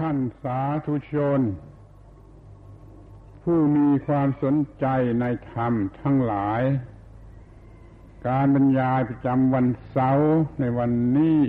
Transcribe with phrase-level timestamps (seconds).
[0.00, 1.40] ท่านสาธุชน
[3.42, 4.86] ผู้มีความสนใจ
[5.20, 6.62] ในธรรมทั้งหลาย
[8.28, 11.40] การบรรยายประจำวันเสาร์ในวันนี้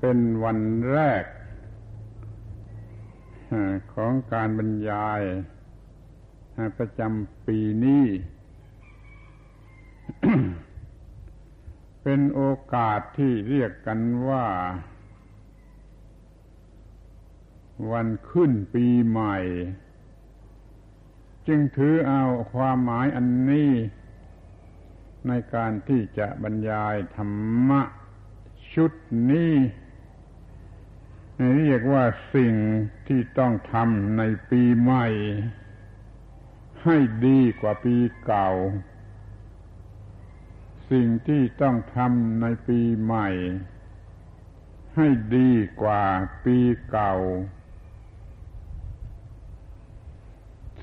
[0.00, 0.58] เป็นวัน
[0.92, 1.24] แรก
[3.94, 5.20] ของการบรรยาย
[6.78, 8.06] ประจำปีนี้
[12.02, 12.42] เป็นโอ
[12.74, 14.46] กาสที่เรียกกันว่า
[17.90, 19.38] วันขึ้นปีใหม่
[21.46, 23.72] จึงถือเอาความหมายอันนี้
[25.28, 27.82] ในการที่จะบรรยายธรรมะ
[28.74, 28.92] ชุด
[29.30, 29.54] นี้
[31.56, 32.54] เรียกว่าสิ่ง
[33.08, 35.06] ที่ต้องทำในปีใหม่
[36.84, 38.50] ให้ดีกว่าปีเก่า
[40.90, 43.28] สิ่งที่ต้องทำในปีใหม่
[44.96, 45.50] ให้ดี
[45.82, 46.02] กว่า
[46.44, 46.56] ปี
[46.90, 47.14] เก่า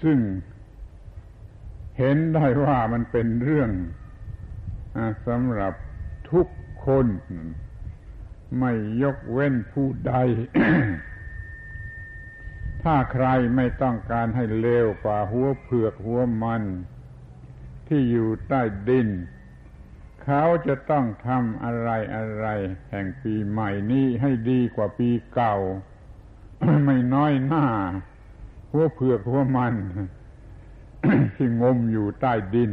[0.04, 0.20] ซึ่ง
[1.98, 3.72] เห็นได้ว่ามันเป็นเรื่อง
[5.28, 5.74] สำหรับ
[6.32, 6.48] ทุก
[6.86, 7.08] คน
[8.60, 10.14] ไม่ยกเว้นผู้ใด
[12.84, 16.64] ถ้าใครไม่ต้องการให้เลวกว่าหัวเผือกหัวมัน
[17.88, 19.10] ที่อยู่ใต้ดิน
[20.24, 22.48] เขาจะต้องทำอะไรอะไร
[22.90, 25.56] แห่งปีใหม่นี้ให้ดีกว่าปีเก่า
[26.86, 27.66] ไม่น้อยหน้า
[28.72, 29.76] หัวเผือกหัวมัน
[31.36, 32.72] ที่งมอยู่ใต้ดิน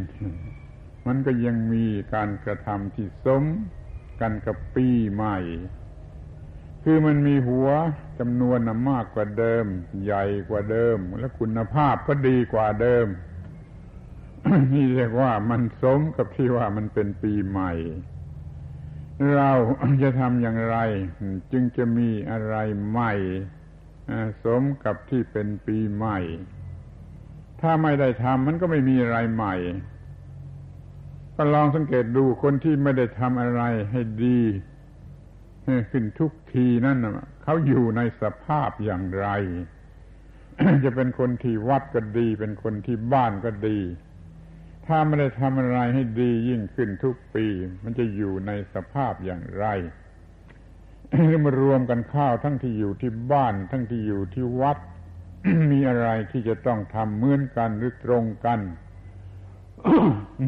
[1.06, 3.44] มันก็ยังมีการกระทำที่สม
[4.20, 5.38] กันกับปีใหม่
[6.82, 7.68] คือมันมีหัว
[8.18, 9.64] จำนวนมากกว่าเดิม
[10.04, 13.06] ใหญ่กว่าเดิม และคุณภาพก็ดีกว่าเดิม
[14.72, 17.72] นี่เรียกว่ามันสมกับที่ว่ามันเป็นปีใหม่
[19.36, 19.52] เรา
[20.02, 20.76] จะทำอย่างไร
[21.52, 22.56] จึงจะมีอะไร
[22.88, 23.12] ใหม่
[24.44, 26.18] สมกับที่เป็นปีใหม่
[27.60, 29.54] ถ้าไม่ได้ทำมันก็ไม่มีอะไรใหม่
[31.36, 34.40] ก็ลองสังเกตดูคนที่ไม่ได้ทำอะไรให้ดี
[35.92, 36.98] ขึ้นทุกทีนั่น
[37.42, 39.28] เขาอยู่ในสภาพอย่างไร
[40.84, 43.78] จะเป็นคนที่วัดก็ดี เป็นคนที่บ้านก็ดี
[44.86, 47.46] ถ้าไม่ได้ทำอะไรให้ดียิ่งขึ้นทุกปี
[47.82, 49.66] มันจะอยู่ในสภาพอย่างไร
[51.44, 54.78] มารวมกันข้าวทั้งที่อยู่ที่บ้าน ทั้งที่อยู่ที่วัด
[55.70, 58.60] มีอะไรที่จะต้องทำเหมือนกันหรือตรงกัน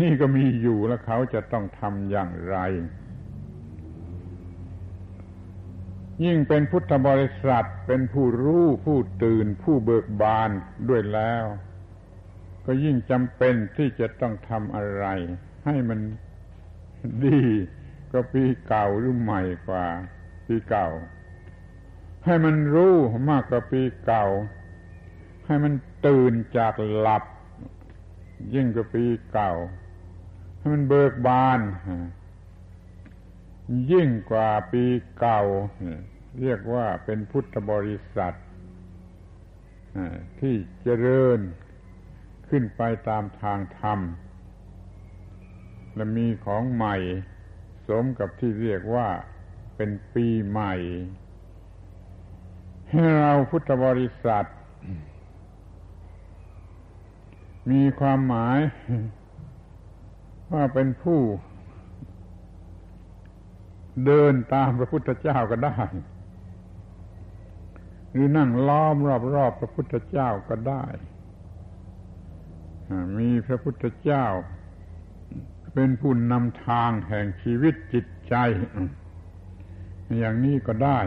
[0.01, 2.57] นี่ก็มีอยู่แล้วเขาจะต้องทำอย่างไร
[6.25, 10.51] ยิ่งเป็นพุทธบริษัทเป็นผู้รู้ผู้ตื่นผู้เบิกบาน
[10.89, 11.45] ด้วยแล้ว
[12.67, 15.05] ก็ยิ่งจำเป็นที่จะต้องทำอะไร
[15.65, 16.01] ให้มัน
[17.25, 17.43] ดี
[18.13, 19.87] ก็ปีเก่าหรือใหม่กว่า
[20.51, 20.89] ปีเก่า
[22.25, 22.95] ให้มันรู้
[23.31, 24.27] มากกว่าปีเก่า
[25.47, 25.73] ให้มัน
[26.07, 27.25] ตื่นจากหลับ
[28.55, 29.53] ยิ่งกว่าปีเก่า
[30.59, 31.61] ให้มันเบิกบาน
[33.93, 34.85] ยิ่งกว่าปี
[35.19, 35.41] เก่า
[36.41, 38.35] เรียกว่าเป็นพุทธบริษัท
[40.41, 41.41] ที่เจริญ
[42.49, 44.01] ขึ้นไปตามทางธรรม
[45.95, 46.97] และมีของใหม่
[47.89, 49.09] สมกับที่เรียกว่า
[49.83, 50.75] เป็นปีใหม่
[52.91, 54.47] ให้เราพุทธบริษัท
[57.71, 58.59] มีความหมาย
[60.53, 61.21] ว่าเป็นผู้
[64.05, 65.77] เดินตามพระพุทธเจ้าก็ได้
[68.11, 68.97] หรือนั่งล้อม
[69.37, 70.85] รอบๆพระพุทธเจ้าก็ได้
[73.19, 74.27] มีพระพุทธเจ้า
[75.75, 78.35] เป็นผู้นำทางแห่งชีวิตจิตใจ
[80.19, 81.01] อย่างนี้ก็ได้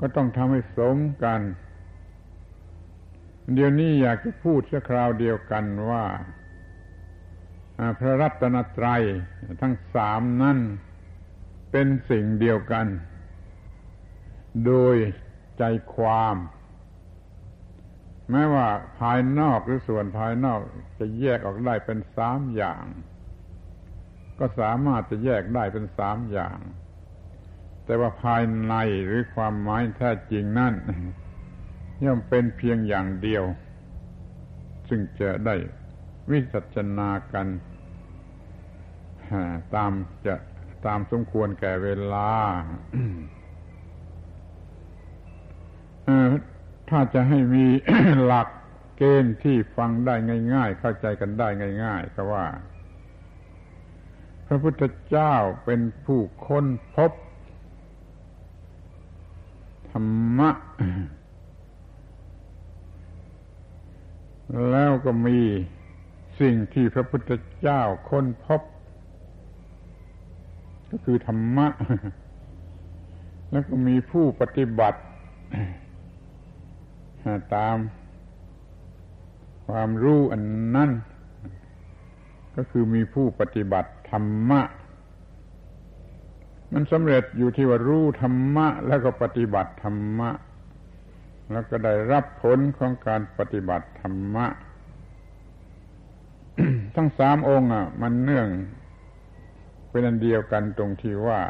[0.00, 1.40] ก็ต้องทำให้สมกัน
[3.52, 6.06] เดี๋ยวนี้อยากจะพูดสักคราวเดียวกันว่า
[7.98, 9.02] พระรัตนตรัย
[9.60, 10.58] ทั้งสามนั่น
[11.70, 12.86] เป็นสิ่งเดียวกัน
[14.66, 14.96] โดย
[15.58, 15.62] ใจ
[15.94, 16.36] ความ
[18.30, 18.66] แม้ว่า
[18.98, 20.60] ภายนอกหรือส่วนภายนอก
[20.98, 22.84] จะแยกออกได้เป็นสามอย่าง
[24.38, 26.58] ก็สามารถจะแยกได้เป็นสามอย่าง
[27.86, 28.74] แต่ว่าภายใน
[29.06, 30.74] หรือความหมายแท้จริงนั่น
[32.04, 33.44] ย่อมเป็นเพียงอย่างเดียว
[34.88, 35.54] ซึ่งจะได้
[36.30, 37.46] วิจัชนากัน
[39.74, 39.92] ตาม
[40.26, 40.34] จะ
[40.86, 42.30] ตามสมควรแก่เวลา
[46.90, 47.66] ถ้าจะให้มี
[48.24, 48.48] หลัก
[48.96, 50.14] เกณฑ์ที่ฟังได้
[50.54, 51.48] ง่าย ๆ เข้าใจกันได้
[51.84, 52.46] ง่าย ๆ ก็ว่า
[54.46, 55.34] พระพุทธเจ้า
[55.64, 56.66] เป็นผู้ค้น
[56.96, 57.12] พบ
[59.98, 60.04] รร
[60.38, 60.50] มะ
[64.70, 65.38] แล้วก็มี
[66.40, 68.62] สิ่งที่พระพุทธเจ้าค้นพบ
[70.90, 71.66] ก็คือธรรมะ
[73.50, 75.00] แล้วก็มีผู้ปฏิบัติ
[77.54, 77.76] ตาม
[79.66, 80.42] ความรู้อัน
[80.74, 80.90] นั้น
[82.56, 84.60] ก็คือมีผู้ปฏิบัติธรรมะ
[86.72, 90.30] มันสำเร็จอยู่ที่ว่ารู้ธรรมะ แล้วก็ปฏิบัติธรรมะ
[91.52, 94.46] แล้วก็ได้รับผลของการปฏิบัติธรรมะ
[96.96, 98.48] ทั้งสามองค์อะ มันเนื่อง
[99.90, 101.40] เป็นอันเดียวกันตรงที่ว่า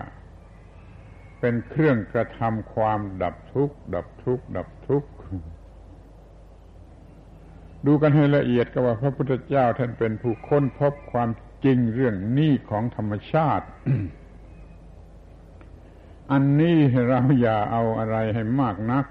[1.41, 5.11] เป็นเครื่องกระทำความดับทุกข์ดับทุกข์ดับทุกข์
[7.87, 11.29] ดูกันให้ละเอียดก็ว่าพระพุทธเจ้าท่านเป็นผู้ค้นพบความ
[11.65, 13.67] จริงเรื่องนี้ของธรรมชาติ
[16.32, 16.78] อันนี้
[17.08, 19.05] เราอย่าเอาอะไรให้มากนัก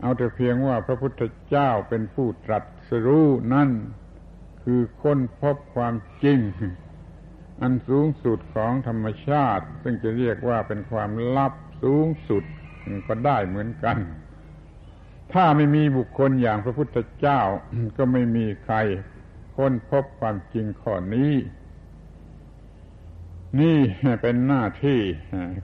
[0.00, 3.70] เอาแต่เพียงว่าพระพุทธเจ้าเป็นผู้ตรัสรู้นั่น
[4.62, 5.94] คือค้นพบความ
[6.24, 6.40] จริง
[7.62, 12.44] อันสูงสุดของธรรมชาติ ซึ่งจะเรียกว่าเป็นความลับสูงสุด
[13.06, 13.96] ก็ได้เหมือนกัน
[15.32, 17.40] ถ้าไม่มีบุคคลอย่างพระพุทธเจ้า
[17.96, 18.76] ก็ไม่มีใคร
[19.56, 21.32] ค้นพบความจริงข้อนี้
[23.60, 23.78] นี่
[24.22, 25.00] เป็นหน้าที่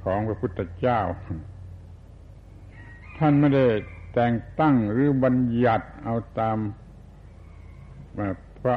[0.05, 1.01] ของพระพุทธเจ้า
[3.19, 3.67] ท่านไม่ได้
[4.15, 6.59] แต่งตั้งหรือบัญญัติเอาตาม
[8.63, 8.77] พระ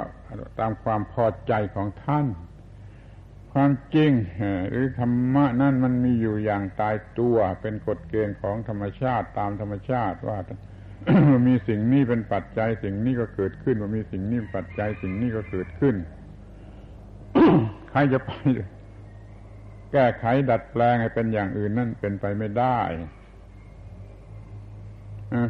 [0.60, 2.28] ตามความพอใจของท่าน
[3.52, 4.12] ความจริง
[4.70, 10.38] หรือธรรมะนั่นมันมีอยู่อย่างตายตัวเป็นกฎเกณฑ์ของธรรมชาติตามธรรมชาติว่า
[11.48, 15.96] มีสิ่งนี้เป็นปัจจัย สิ่งนี้ก็เกิดขึ้นว่ามีสิ่งนี้ปัจจัย สิ่งนี้ก็เกิดขึ้น
[17.90, 18.32] ใครจะไป
[19.94, 22.80] แก้ไขดัดแปลงให้เป็นอย่างอื่นนั่นเป็นไปไม่ได้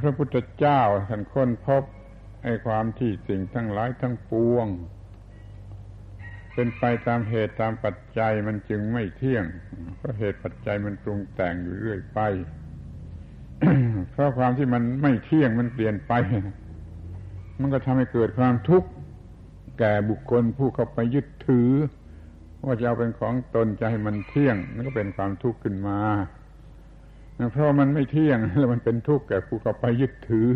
[0.02, 1.84] พระพุทธเจ้าท่านค้นพบ
[2.44, 4.68] ไอ้ความที่สิ่งทั้งหลายทั้งปวง
[6.54, 9.46] เป็นไปตามเหตุตามปัจจัยมันจึงไม่เที่ยง
[9.98, 12.20] เพราะเหตุปัจจัยมันปรุงแต่งอยู่เรื่อยไป
[14.12, 16.14] เพราะความที่มันไม่เที่ยงมันเปลี่ยนไป
[17.60, 18.90] มันก็ทำให้เกิดความทุกข์
[19.80, 21.70] แก่บุคคลผู้เข้าไปยึดถือ
[22.66, 26.00] ว่าจะเอาเป็นของตนจะให้มันเที่ยงนั่นก็เป็นความทุกข์ขึ้นมา
[27.52, 30.52] เพราะมันไม่เที่ยงแล้วมันเป็นทุกข์แก่ผู้เขาไปยึดถือ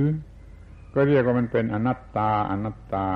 [0.94, 3.08] ก็เรียกว่ามันเป็นอนัตตาอนัตตา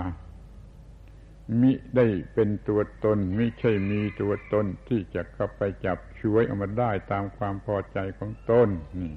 [1.62, 9.14] มิได้เป็นตัวตนไม่ใช่มีตัวตนที่จะเข้าไปจับช่วยออกมาได้ตามความพอใจของตนนี่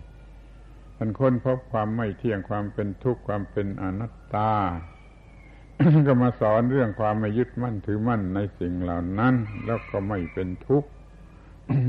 [0.97, 4.53] ท่านค้นพบความไม่เที่ยงความเป็นทุกข์ความเป็นอนัตตา
[6.06, 9.35] ก็มาสอนเรื่องความไม่ยึดมั่นถือมั่นในสิ่งเหล่านั้น
[9.67, 10.88] แล้วก็ไม่เป็นทุกข์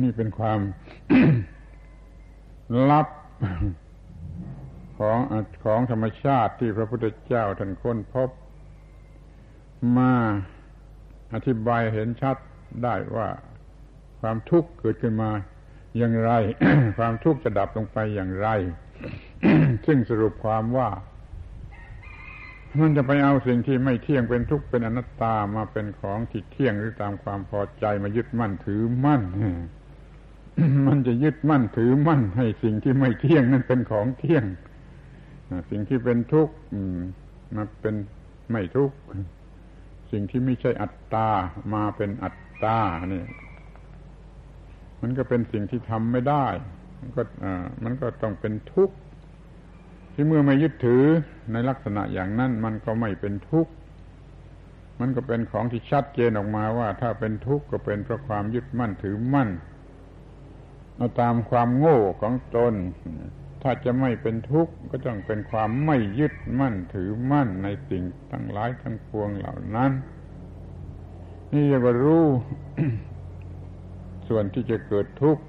[0.04, 0.60] นี่เป็นความ
[2.90, 3.08] ลับ
[4.98, 5.18] ของ
[5.66, 8.30] ของธรรมชาติที่พระพุทธเจ้าท่านค้นพบ
[9.98, 10.14] มา
[11.34, 12.38] อธิบายเห็นชัด
[12.84, 13.30] ได้ว่า
[14.20, 15.32] ความทุกข์เกิดขึ้นมา
[15.98, 16.32] อย่างไร
[16.98, 18.50] ความทุกข์จะดับลงไปอย่างไร
[19.86, 20.90] ซึ่งสรุปความว่า
[22.80, 29.22] มันจะไปเอาสิ่งที่ไม่เที่ยงเป็นทุกข์เป็นอนัตตามาเป็นของที่เที่ยงหรือตามความพอใจมายึดมั่นถือมั่น
[30.88, 34.44] มันจะยึดมั่นถือมั่น ให้สิ่งที่ไม่เที่ยงนั่นเป็นของเที่ยง
[35.70, 36.54] สิ่งที่เป็นทุกข์
[37.56, 37.96] มาเป็น
[38.52, 38.96] ไม่ทุกข์
[40.12, 41.30] สิ่งที่ไม่ใช่อัตตา
[41.74, 42.78] มาเป็นอัตตา
[43.10, 43.28] เนี่ย
[45.02, 46.46] มันก็เป็นสิ่งที่ทำไม่ได้
[47.00, 47.22] มันก็
[47.84, 48.96] มันก็ต้องเป็นทุกข์
[50.18, 51.04] ที่เมื่อไม่ยึดถือ
[51.52, 53.72] ในลักษณะอย่างนั้นมันก็ไม่เป็นทุกข์
[55.00, 59.50] มันก็เป็นของที่ชัดเจนออกมาว่า ถ้าเป็นทุกข์ก็เป็นเพราะความยึดมั่นถือมั่น
[60.96, 62.74] เอาตามความโง่ของตน
[63.62, 69.92] ถ้าจะไม่เป็นทุกข์ก็ต้องเป็นความไม่ยึดมั่นถือมั่นในสิ่งทั้งหลายทั้งปวงเหล่านั้น
[71.54, 72.26] นี่จะรู้
[74.28, 75.44] ส่วนที่จะเกิดทุกข์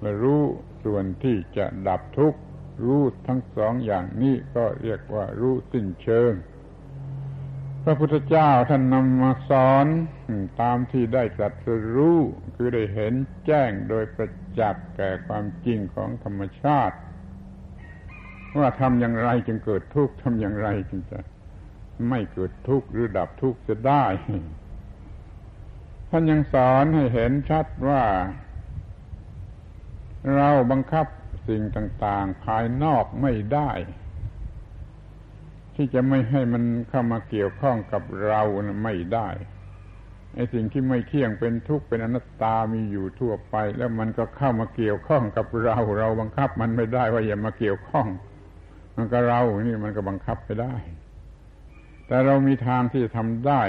[0.00, 0.42] และรู้
[0.84, 2.38] ส่วนที่จะดับทุกข์
[2.84, 6.32] รู้ทั้งสองอย่างนี้ก็เรียกว่ารู้สิ้นเชิง
[7.84, 9.86] พระพุทธเจ้าท่านนำมาสอน
[10.60, 11.66] ตามที่ได้ตรัส
[11.96, 12.18] รู้
[12.56, 13.14] คือได้เห็น
[13.46, 14.30] แจ้งโดยประ
[14.60, 16.96] จักษ์แก่ความจริงของธรรมชาติ
[18.58, 21.18] ว่าทำอย่างไรจึงเกิดทุกข์ทำอย่างไรจึงจะ
[22.08, 24.04] ไม่เกิดทุกข์หรือดับทุกข์จะได้
[26.10, 28.04] ท่านยังสอนให้เห็นชัดว่า
[30.36, 31.06] เราบังคับ
[31.48, 33.70] สิ่งต่าง ๆ ภายนอกไม่ได้
[35.74, 39.28] ที่จะไม่ให้มันเข้ามาเกี่ยวข้องกับเรานะไม่ได้
[40.34, 48.06] ไอ้สิ่งที่ไม่เที่ยงเป็นทุกข์เป็นอนัตตามีอยู่ทั่วไป แล้วมันก็เข้ามาเกี่ยวข้องกับเรา เราบังคับมันไม่ได้ว่าอย่ามาเกี่ยวข้อง
[48.96, 50.74] มันก็เรานี่มันก็บังคับไปได้
[52.06, 53.60] แต่เรามีทางที่จะทำได้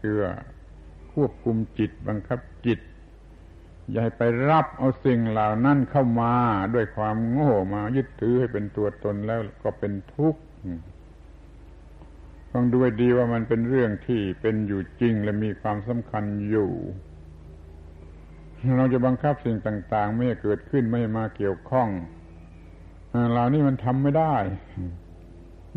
[0.00, 0.16] คือ
[1.12, 2.80] ควบคุมจิตบังคับจิต
[3.90, 6.34] อย่าให้ไปรับเอาสิ่งเหล่านั้นเข้ามา
[6.74, 10.40] ด้วยความโง่มายึดถือให้เป็นตัวตนแล้วก็เป็นทุกข์
[12.52, 16.70] ต้องดูดีว่ามันเป็นเรื่องที่เป็นอยู่จริงและมีความสำคัญอยู่
[18.76, 21.88] เราจะบังคับสิ่งต่าง ๆ ไม่ให้เกิดขึ้นไม่มาเกี่ยวข้อง
[23.30, 24.34] เหล่านี้มันทำไม่ได้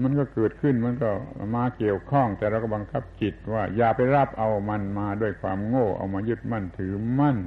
[0.04, 1.10] มันก็เกิดขึ้นมันก็
[1.56, 7.38] มาเกี่ยวข้อง แต่เราก็บังคับจิตว่า อย่าไปรับเอามันมาด้วยความโง่ เอามายึดมั่นถือมั่น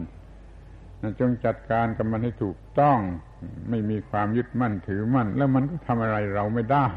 [1.20, 2.98] จงจัดการกับมันให้ถูกต้อง
[3.70, 6.88] ไม่มีความยึดมั่นถือมั่น แล้วมันก็ทำอะไรเราไม่ได้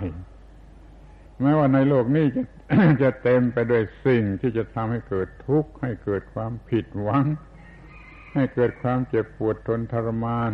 [1.42, 2.44] แม้ว่าในโลกนี้จะ
[3.04, 7.26] จะเต็มไปด้วยสิ่งที่จะทำให้เกิดทุกข์ ให้เกิดความผิดหวัง
[8.34, 10.52] ให้เกิดความเจ็บปวดทนทรมาน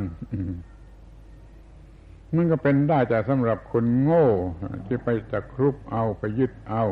[2.36, 4.28] มันก็เป็นได้แต่สำหรับคนโง่
[4.86, 6.84] ที่ไปตะครุบเอาไปยึดเอา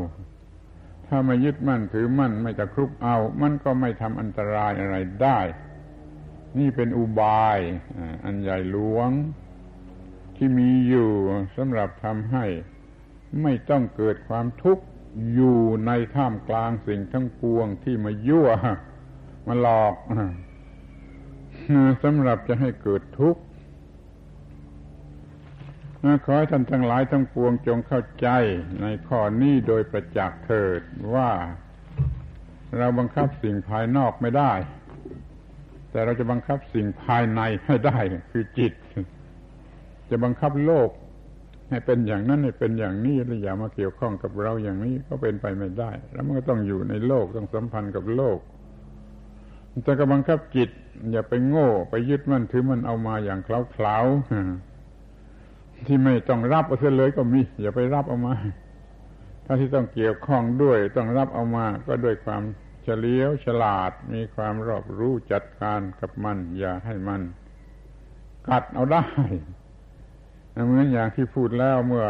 [1.07, 5.39] ถ้าไม่ยึดมั่นถือมั่นไม่ตะครุบเอา มันก็ไม่ทำอันตรายอะไรได้
[6.59, 7.59] นี่เป็นอุบาย
[8.23, 9.09] อันใหญ่หลวง
[10.35, 11.09] ที่มีอยู่
[11.55, 12.45] สำหรับทำให้
[13.41, 14.83] ไม่ต้องเกิดความทุกข์
[15.33, 18.49] อยู่ในท่ามกลางสิ่งทั้งปวงที่มายั่ว
[19.47, 19.95] มาหลอก
[22.03, 23.41] สำหรับจะให้เกิดทุกข์
[26.25, 28.27] ขอให้ท่านทั้งหลายทั้งปวงจงเข้าใจ
[28.81, 30.81] ในข้อนี้โดยประจักษ์เถิด
[31.13, 31.31] ว่า
[32.77, 34.51] เราบังคับสิ่งภายนอกไม่ได้
[35.93, 37.97] แต่เราจะบังคับสิ่งภายในให้ได้
[38.31, 38.73] คือจิต
[40.09, 40.89] จะบังคับโลก
[41.69, 48.37] ให้เป็นอย่างนั้นให้เป็นอย่างนี้แล้วอย่ามาเกี่ยวข้องกับเราอย่างนี้ก็เป็นไปไม่ได้ แล้วมันก็ต้องอยู่ในโลกต้องสัมพันธ์กับโลก
[49.83, 50.69] แต่กำบังคับจิต
[51.11, 58.33] อย่าไปโง่ ไปยึดมันถือมันเอามาอย่างเคล้าๆที่ไม่ต้องรับเอาเสียเลยก็มี อย่าไปรับเอามา
[59.45, 62.43] ถ้าที่ต้องเกี่ยวข้องด้วย ต้องรับเอามาก็ด้วยความ
[62.87, 67.21] ฉลียวฉลาดมีความรอบรู้จัดการกับมัน อย่าให้มัน
[68.47, 69.05] กัดเอาได้
[70.65, 72.05] เหมือนอย่างที่พูดแล้วเมื่อ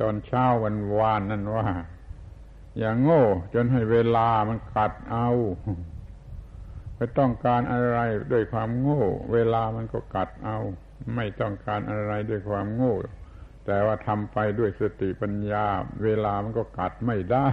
[0.00, 1.66] ตอนเช้าวันวานนั่นว่า
[2.78, 3.22] อย่างโง่
[3.54, 5.28] จนให้เวลามันกัดเอา
[6.96, 7.98] ไปต้องการอะไร
[8.32, 10.58] ด้วยความโง่ เวลามันก็กัดเอา
[11.16, 12.94] ไม่ต้องการอะไรด้วยความโง่
[13.66, 15.66] แต่ว่าทำไปด้วยสติปัญญา
[16.04, 17.48] เวลามันก็กัดไม่ได้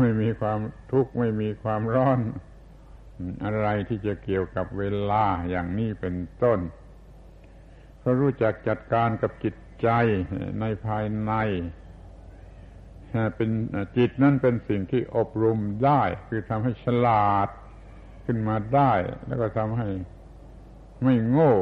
[0.00, 0.60] ไม่มีความ
[0.92, 2.20] ทุกข์ไม่มีความร้อน
[3.44, 6.60] อะไรที่จะเกี่ยวกับเวลาอย่างนี้เป็นต้น
[8.00, 9.88] เขารู้จักจัดการกับจิตใจ
[10.60, 11.32] ในภายใน
[13.36, 13.50] เป็น
[13.96, 17.48] จิตนั่นเป็นสิ่งที่อบรมได้ คือทำให้ฉลาด
[18.26, 18.92] ขึ้นมาได้
[19.26, 19.88] แล้วก็ทำให้
[21.04, 21.54] ไม่โง่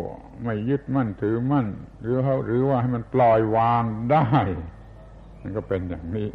[0.44, 1.66] ไม่ยึดมั่นถือมั่น
[2.00, 4.28] หรือเขาหรือว่าให้มันปล่อยวางได้
[5.40, 6.28] มันก็เป็นอย่างนี้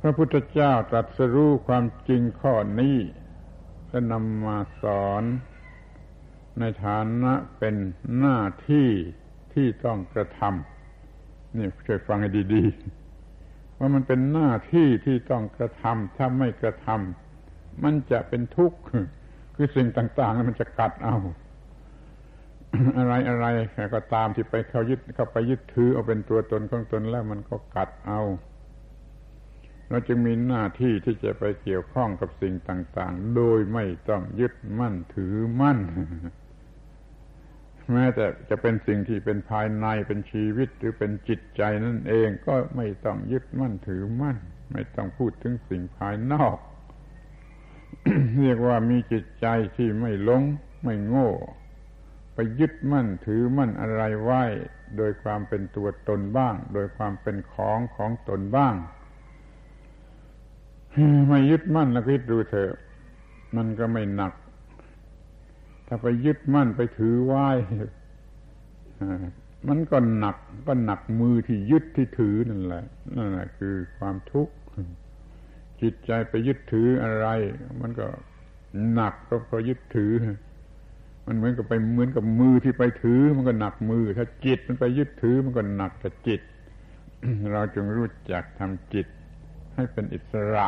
[0.00, 2.96] พระพุทธเจ้าตรัสรู้ความจริงข้อนี้
[3.88, 5.22] และนำมาสอน
[6.58, 7.74] ในฐานะเป็น
[8.18, 8.38] หน้า
[8.70, 8.88] ที่
[9.54, 12.64] ที่ต้องกระทำนี่ช่วยฟังให้ดี
[13.22, 18.78] ๆ ว่ามันเป็นหน้าที่ที่ต้องกระทำถ้าไม่กระทำมันจะเป็นทุกข์
[19.54, 21.16] คือสิ่งต่าง ๆ มันจะกัดเอา
[22.98, 23.46] อะไรอะไร
[23.94, 28.20] ก็ตามที่ไปเขายึดเข้าไปยึดถือเอาเป็นตัวตนของตนแล้วมันก็กัดเอา
[29.88, 35.78] เราจึงมีหน้าที่ที่จะไปเกี่ยวข้องกับสิ่งต่าง ๆ โดยไม่ต้องยึดมั่นถือมั่น
[37.92, 44.36] แม้แต่จะเป็นสิ่งที่เป็นภายในเป็นชีวิตหรือเป็นจิตใจนั่นเองก็ไม่ต้องยึดมั่นถือมั่น
[44.72, 46.56] ไม่ต้องพูดถึงสิ่งภายนอก
[48.40, 50.42] เรียกว่ามีจิตใจที่ไม่หลง
[50.84, 51.30] ไม่โง่
[52.38, 54.42] ไปยึดมั่นถือมั่นอะไรไว้
[54.96, 58.74] โดยความเป็นตัวตนบ้าง โดยความเป็นของของตนบ้าง
[61.28, 62.72] ไม่ยึดมั่นแล้วคิดดูเถอะ
[63.56, 64.32] มันก็ไม่หนัก
[65.86, 67.48] ถ้าไปยึดมั่นไปถือไว้
[69.68, 72.84] มันก็หนักก็หนักมือที่ยึดที่ถือนั่นแหละ
[73.16, 74.54] นั่นแหละคือความทุกข์
[75.80, 77.26] จิตใจไปยึดถืออะไร
[77.80, 78.06] มันก็
[78.92, 80.12] หนักก็เพราะยึดถือ
[81.26, 86.40] มันเหมือนกับไปเหมือนกับมือที่ไปถือมันก็หนักมือ ถ้าจิตมันไปยึดถือมันก็หนักกับจิต
[87.52, 89.06] เราจึงรู้จักทำจิต
[89.74, 90.66] ให้เป็นอิสระ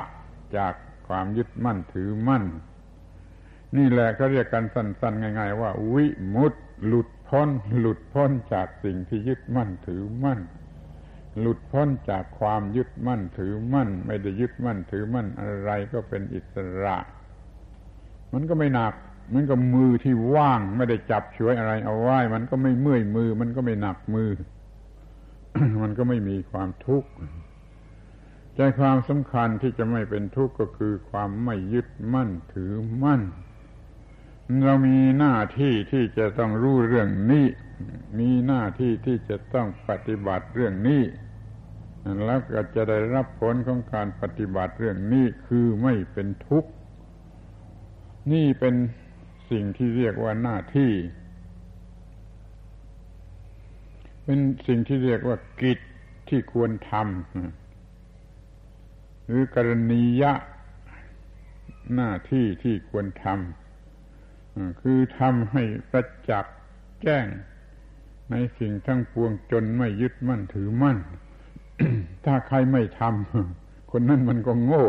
[0.57, 0.75] จาก
[1.09, 2.45] ความยึดมั่นถือมั่น
[3.77, 7.49] นี่แหละเขาเรียกกันสั้นๆง่าย ๆ ว่า วิมุตต์หลุดพ้น
[7.81, 10.41] หลุดพ้นจากสิ่งที่ยึดมั่นถือมั่น
[11.41, 16.97] หลุดพ้นจากความยึดมั่นถือมั่น ไม่ได้ยึดมั่นถือมั่นอะไรก็เป็นอิสระ
[18.33, 18.95] มันก็ไม่หนัก
[19.35, 24.31] มันก็มือที่ว่างไม่ได้จับช่วยอะไร เอาไว้ มันก็ไม่เมื่อยมือ มันก็ไม่หนักมือ
[25.83, 27.11] มันก็ไม่มีความทุกข์
[28.55, 33.23] ใจความสำคัญที่จะไม่เป็นทุกข์ก็คือความไม่ยึดมั่นถือมั่น
[34.65, 37.47] เรามีหน้าที่ที่จะต้องรู้เรื่องนี้
[38.19, 41.03] มีหน้าที่ที่จะต้องปฏิบัติเรื่องนี้
[42.27, 46.71] แล้วก็จะได้รับผลของการปฏิบัติเรื่องนี้คือไม่เป็นทุกข์
[48.33, 48.75] นี่เป็น
[49.51, 50.93] สิ่งที่เรียกว่าหน้าที่
[54.25, 55.79] เป็นสิ่งที่เรียกว่ากิจ
[56.29, 60.33] ที่ควรทำหรือกรณียะ
[61.95, 66.57] หน้าที่ที่ควรทำคือทำให้ประจักษ์
[67.03, 67.27] แจ้ง
[68.31, 70.99] ในสิ่งทั้งปวงจนไม่ยึดมั่นถือมั่น
[72.25, 74.87] ถ้าใครไม่ทำคนนั้นมันก็โง่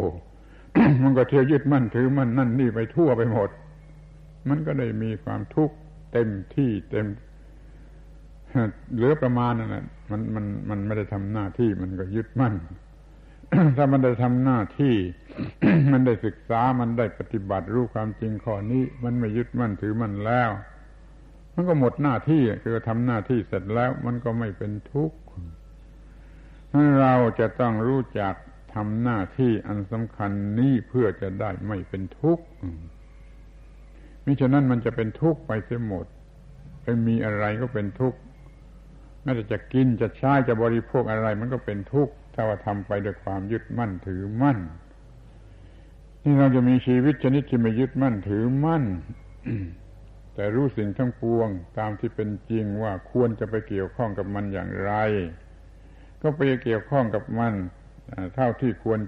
[1.04, 3.50] มันก็เที่ยวยึดมั่นถือมั่นนั่นนี่ไปทั่วไปหมด
[4.48, 5.76] มันก็ได้มีความทุกข์
[6.14, 7.08] เต็มที่เต็ม
[8.96, 12.56] เหลือประมาณนั่นแหละมันมันมันไม่ได้ทำหน้าที่มันก็ยึดมั่น
[13.78, 14.96] ถ้ามันได้ทำหน้าที่
[15.92, 20.50] มันได้ศึกษามันได้ปฏิบัติรู้ความจริงข้อนี้ มันไม่ยึดมั่นถือมันแล้ว
[21.54, 25.18] มันก็หมดหน้าที่คือทำหน้าที่เสร็จแล้ว มันก็ไม่เป็นทุกข์
[27.02, 28.34] เราจะต้องรู้จัก
[28.74, 32.46] ทำหน้าที่อันสำคัญนี้เพื่อจะได้ไม่เป็นทุกข์
[34.30, 36.06] มิฉะนั้นมันจะเป็นทุกข์ไปเสียหมด
[36.82, 38.20] ไปมีอะไรก็เป็นทุกข์
[39.24, 44.58] แม้แต่จะกินจะใช้จะบริโภคอะไร มันก็เป็นทุกข์ถ้าว่าทำไปด้วยความยึดมั่นถือมั่น
[46.24, 48.84] นี่เราจะมีชีวิตชนิดที่ไม่ยึดมั่นถือมั่น
[50.34, 54.92] แต่รู้สิ่งทั้งปวง ตามที่เป็นจริงว่าควรจะไปเกี่ยวข้องกับมันอย่างไร
[56.22, 57.54] ก็ไปเกี่ยวข้องกับมัน
[58.36, 59.00] เท่าที่ควร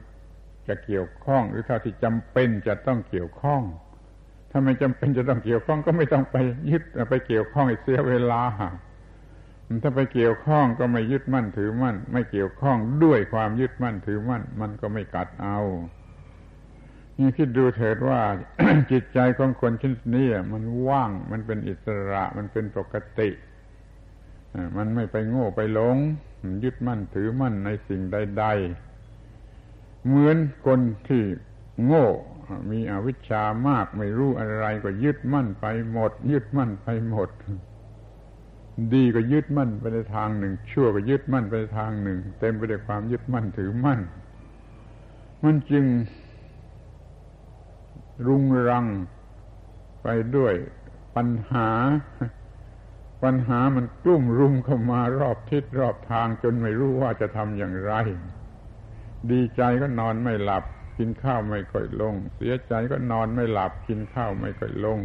[0.67, 3.61] จะเกี่ยวข้อง หรือเท่าที่จำเป็นจะต้องเกี่ยวข้อง
[4.51, 6.35] ถ้าไม่จำเป็นจะต้องเกี่ยวข้องก็ไม่ต้องไป
[6.71, 8.41] ยึดไปเกี่ยวข้องเสียเวลา
[9.83, 15.59] ถ้าไปเกี่ยวข้องก็ไม่ยึดมั่นถือมั่น ไม่เกี่ยวข้องด้วยความยึดมั่นถือมั่น มันก็ไม่กัดเอา
[17.17, 18.21] นี่คิดดูเถิดว่า
[18.91, 23.29] จิตใจของคนชนิดนี้มันว่างมันเป็นอิสระมันเป็นปกติ
[24.77, 25.97] มันไม่ไปโง่ไปหลง
[26.63, 28.45] ยึดมั่นถือมั่นในสิ่งใด
[29.25, 31.23] ๆ เหมือนคนที่
[31.85, 32.07] โง่
[32.71, 37.29] มีอวิชชามากไม่รู้อะไรก็ยึดมั่นไปหมด ยึดมั่นไปหมด
[38.93, 43.99] ดีก็ยึดมั่นไปในทางหนึ่ง ชั่วก็ยึดมั่นไปในทางหนึ่ง เต็มไปด้วยความยึดมั่นถือมั่น
[45.43, 45.85] มันจึง
[48.27, 48.85] รุงรัง
[50.03, 50.53] ไปด้วย
[51.15, 51.69] ปัญหา
[53.23, 57.93] ปัญหามันกลุ่มรุมเข้ามารอบทิศรอบทางจนไม่รู้ว่าจะทำอย่างไร
[59.31, 60.63] ดีใจก็นอนไม่หลับ
[60.97, 64.99] กินข้าวไม่ค่อยลง เสียใจก็นอนไม่หลับกินข้าวไม่ค่อยลง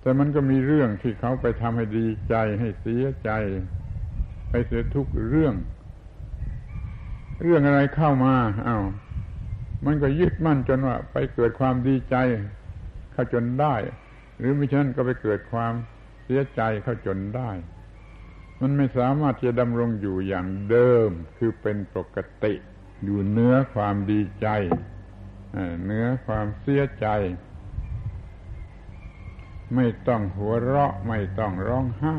[0.00, 3.30] แต่มันก็มีเรื่องที่เขาไปทำให้ดีใจให้เสียใจ
[4.50, 5.54] ไปเสียทุกเรื่อง
[7.42, 8.34] เรื่องอะไรเข้ามา
[8.68, 8.84] อา้าว
[9.86, 12.16] มันก็ยึดมั่นจนว่า ไปเกิดความดีใจ
[13.12, 13.74] เข้าจนได้
[14.38, 15.72] หรือไม่เช่นก็ไปเกิดความ
[16.24, 17.50] เสียใจเข้าจนได้
[18.60, 22.54] มันไม่สามารถจะดำรงอยู่อย่างเดิมคือเป็นปกติ
[23.04, 24.48] อยู่เนื้อความดีใจ
[25.86, 27.06] เนื้อความเสียใจ
[29.74, 32.16] ไม่ต้องหัวเราะไม่ต้องร้องไห้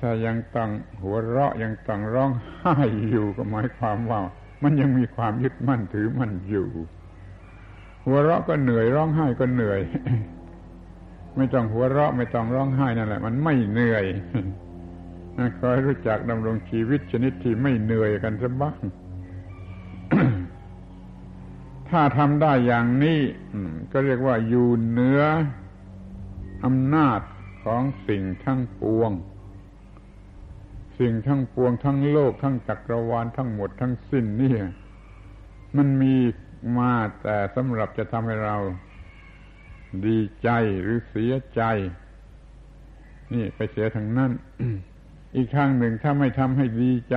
[0.00, 0.70] ถ้ายังต้อง
[1.02, 2.76] หัวเราะยังต้องร้องไห้
[3.10, 4.20] อยู่ก็หมายความว่า
[4.62, 6.68] มันยังมีความยึดมั่นถือมั่นอยู่
[8.06, 9.80] หัวเราะก็เหนื่อยร้องไห้ก็เหนื่อย
[11.36, 14.04] ไม่ต้องหัวเราะไม่ต้องร้องไห้นั่นแหละ มันไม่เหนื่อย
[15.60, 18.78] คอยรู้จักดำรงชีวิตชนิดที่ไม่เหนื่อยกันสักบ้าง
[21.88, 23.20] ถ้าทำได้อย่างนี้
[23.92, 25.20] ก็เรียกว่าอยู่เหนือ
[26.64, 27.20] อำนาจ
[27.64, 29.10] ของสิ่งทั้งปวง
[30.98, 34.54] สิ่งทั้งปวงทั้งโลกทั้งจักรวาลทั้งหมดทั้งสิ้นนี่
[35.76, 36.14] มันมี
[36.78, 36.92] มา
[37.22, 38.56] แต่สำหรับจะทำให้เรา
[40.06, 40.48] ดีใจ
[40.82, 41.62] หรือเสียใจ
[43.32, 44.30] นี่ไปเสียทางนั้น
[45.36, 47.16] อีกทางหนึ่งถ้าไม่ทำให้ดีใจ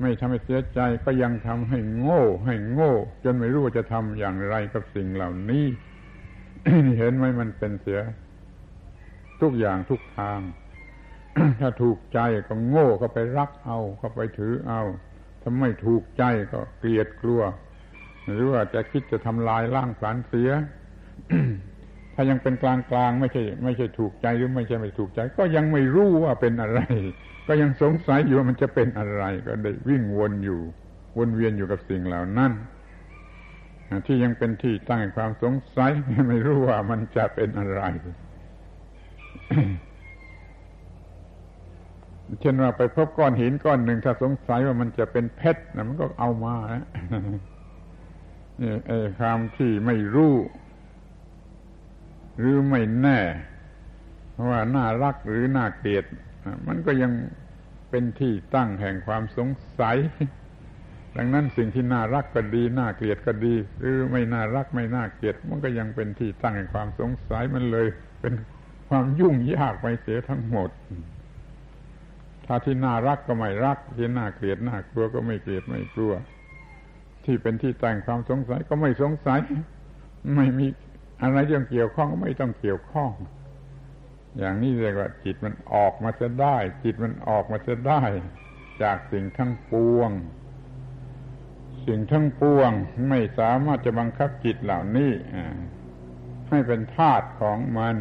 [0.00, 2.92] ไม่ทำให้เสียใจ ก็ยังทำให้โง่ ให้โง่
[3.24, 5.64] จนไม่รู้ว่าจะทำอย่างไรกับสิ่งเหล่านี้
[6.98, 8.00] เห็นไหมมันเป็นเสีย
[9.40, 10.40] ทุกอย่างทุกทาง
[11.60, 14.82] ถ้าถูกใจก็โง่ก็ไปรักเอา ก็ไปถือเอา
[15.42, 17.42] ถ้าไม่ถูกใจก็เกลียดกลัว
[18.26, 20.50] หรือว่าจะคิดจะทำลายล่างผลานเสีย
[22.20, 26.80] ถ้ายังเป็นกลางกลางไม่ใช่ ไม่ใช่ถูกใจหรือไม่ใช่ไม่ถูกใจ ก็ยังไม่รู้ว่าเป็นอะไร
[27.48, 30.60] ก็ยังสงสัยอยู่ว่ามันจะเป็นอะไร ก็ได้วิ่งวนอยู่
[31.18, 32.52] วนเวียนอยู่กับสิ่งเหล่านั้น
[34.06, 35.92] ที่ยังเป็นที่ตั้งความสงสัย
[36.28, 37.82] ไม่รู้ว่ามันจะเป็นอะไร
[42.40, 46.56] เช่นว่าไปพบก้อนหินก้อนหนึ่งถ้าสงสัยว่ามันจะเป็นเพชรนะมันก็เอามา
[48.60, 50.34] นี่ไอ้ความที่ไม่รู้
[52.38, 53.20] หรือไม่แน่
[54.48, 56.04] ว่าน่ารักหรือน่าเกลียด
[56.66, 57.12] มันก็ยัง
[57.90, 59.48] เป็นที่ตั้งแห่งความสง
[59.80, 59.96] สัย
[61.16, 67.86] ดังนั้นสิ่งที่น่ารักก็ดี น่าเกลียดก็ดี หรือไม่น่ารักไม่น่าเกลียด มันก็ยังเป็นที่ตั้งแห่งความสงสัยมันเลย
[68.20, 68.34] เป็น
[68.88, 70.70] ความยุ่งยากไปเสียทั้งหมด
[72.46, 76.12] ถ้าที่น่ารักก็ไม่รัก ที่น่าเกลียดน่ากลัวก็ไม่เกลียดไม่กลัว
[77.24, 79.40] ที่เป็นที่แต่งความสงสัยก็ไม่สงสัย
[80.36, 80.66] ไม่มี
[81.22, 83.10] อะไรเรื่องเกี่ยวข้องก็ไม่ต้องเกี่ยวข้อง
[84.38, 88.02] อย่างนี้เรียกว่า จิตมันออกมาจะได้ จิตมันออกมาจะได้
[88.82, 90.10] จากสิ่งทั้งปวง
[91.86, 92.70] สิ่งทั้งปวง
[93.08, 95.12] ไม่สามารถจะบังคับจิตเหล่านี้
[96.48, 97.96] ให้เป็นธาตของมัน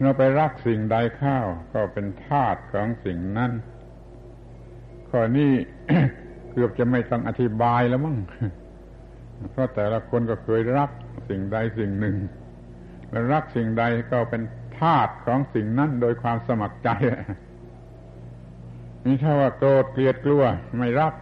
[0.00, 3.52] เราไปรักสิ่งใดข้าวก็เป็นธาตของสิ่งนั้น
[5.08, 5.52] ข้อนี้
[6.50, 8.18] เกือบจะไม่ต้องอธิบายแล้วมั้ง
[9.50, 10.90] เพราะแต่ละคนก็เคยรัก
[11.28, 12.16] สิ่งใดสิ่งหนึ่ง
[13.10, 14.42] และรักสิ่งใดก็เป็น
[14.80, 16.88] ธาตุของสิ่งนั้นโดยความสมัครใจ
[19.04, 20.42] นี่ถ้าว่าโกรธเกลียดกลัว
[20.78, 21.14] ไม่รัก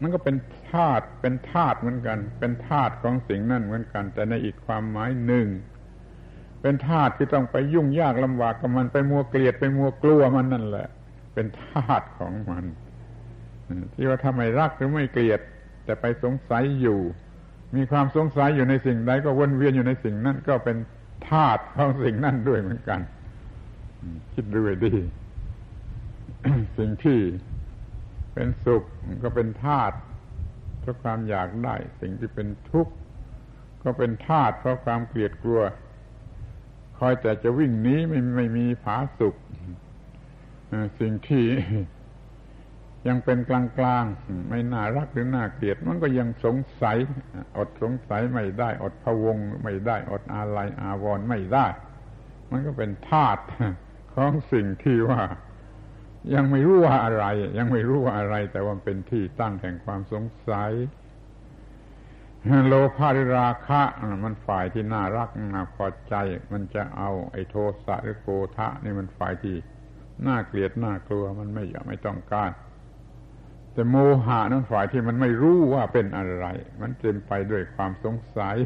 [0.00, 0.36] มันก็เป็น
[0.72, 5.46] ธาตุเป็นธาตุเหมือนกัน เป็นธาตุของสิ่งนั้นเหมือนกัน แต่ในอีกความหมายหนึ่ง
[6.62, 10.88] เป็นธาตุที่ต้องไปยุ่งยากลำบากกับมันไปมัวเกลียดไปมัวกลัวมันนั่นแหละ
[11.34, 12.64] เป็นธาตุของมัน
[13.94, 15.40] ที่ว่าทำไมรักหรือไม่เกลียด
[15.84, 17.00] แต่ไปสงสัยอยู่
[17.76, 20.76] มีความสงสัยอยู่ในสิ่งใดก็วนเวียนอยู่ในสิ่งนั้น ก็เป็น
[21.30, 23.00] ธาตุของสิ่งนั้นด้วยเหมือนกัน
[24.32, 24.92] คิดดูดี
[26.78, 27.20] สิ่งที่
[28.34, 28.82] เป็นสุข
[29.22, 29.96] ก็เป็นธาตุ
[30.80, 32.92] เพราะความอยากได้ สิ่งที่เป็นทุกข์
[33.82, 35.62] ก็เป็นธาตุเพราะความเกลียดกลัว
[36.98, 39.34] คอยแต่จะวิ่งหนีไม่ไม่มีผาสุข
[41.00, 41.44] สิ่งที่
[43.08, 44.04] ยังเป็นกลางกลาง
[44.48, 46.96] ไม่น่ารักหรือน่าเกลียด มันก็ยังสงสัย
[47.56, 51.66] อดสงสัยไม่ได้ อดพะวงไม่ได้ อดอาลัยอาวรไม่ได้
[52.50, 53.42] มันก็เป็นธาตุ
[54.14, 55.22] ของสิ่งที่ว่า
[56.34, 57.24] ยังไม่รู้ว่าอะไร
[57.58, 60.72] ยังไม่รู้ว่าอะไร แต่ว่าเป็นที่ตั้งแห่งความสงสัย
[62.66, 63.82] โลภะหรือราคะ
[64.24, 66.14] มันฝ่ายที่น่ารักน่าพอใจ
[66.52, 69.56] มันจะเอาไอ้โทสะหรือโกทะ นี่มันฝ่ายที่
[70.26, 72.50] น่าเกลียดน่ากลัวมันไม่อยากไม่ต้องการ
[73.72, 76.46] แต่โมหะนั้นฝ่ายที่มันไม่รู้ว่าเป็นอะไร
[76.80, 78.56] มันเต็มไปด้วยความสงสัย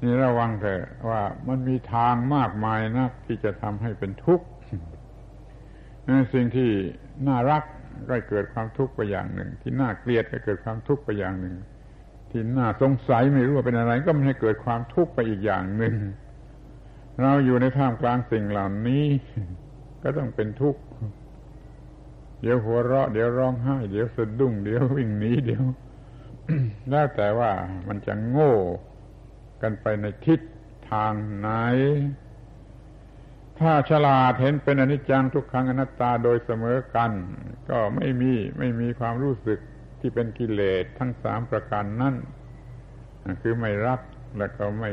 [0.00, 4.46] นี่ระวังเถอะว่ามันมีทางมากมายนักที่จะทำให้เป็นทุกข์
[6.34, 6.70] สิ่งที่
[7.28, 7.62] น่ารัก
[8.08, 11.56] ก็เกิดความทุกข์ไปอย่างหนึ่ง ที่น่าเกลียดก็เกิดความทุกข์ไปอย่างหนึ่ง
[12.30, 15.94] ที่น่าสงสัยไม่รู้ว่าเป็นอะไร ก็ไม่ให้เกิดความทุกข์ไปอีกอย่างหนึ่ง
[17.22, 19.06] เราอยู่ในท่ามกลางสิ่งเหล่านี้
[20.02, 20.80] ก็ต้องเป็นทุกข์
[22.44, 25.64] เดี๋ยวหัวเราะเดี๋ยวร้องไห้ เดี๋ยวสะดุ้งเดี๋ยววิ่งหนีเดี๋ยว
[26.90, 27.52] แล้วแต่ว่า
[27.88, 28.54] มันจะโง่
[29.62, 30.40] กันไปในทิศ
[30.90, 31.48] ทางไหน
[33.60, 37.10] ถ้าฉลาดเห็นเป็นอนิจจังทุกครั้งอนัตตาโดยเสมอกัน
[37.70, 39.58] ก็ไม่มีไม่มีความรู้สึก
[40.00, 42.14] ที่เป็นกิเลสทั้งสามประการนั่น
[43.42, 44.00] คือไม่รัก
[44.38, 44.90] แล้วก็ไม่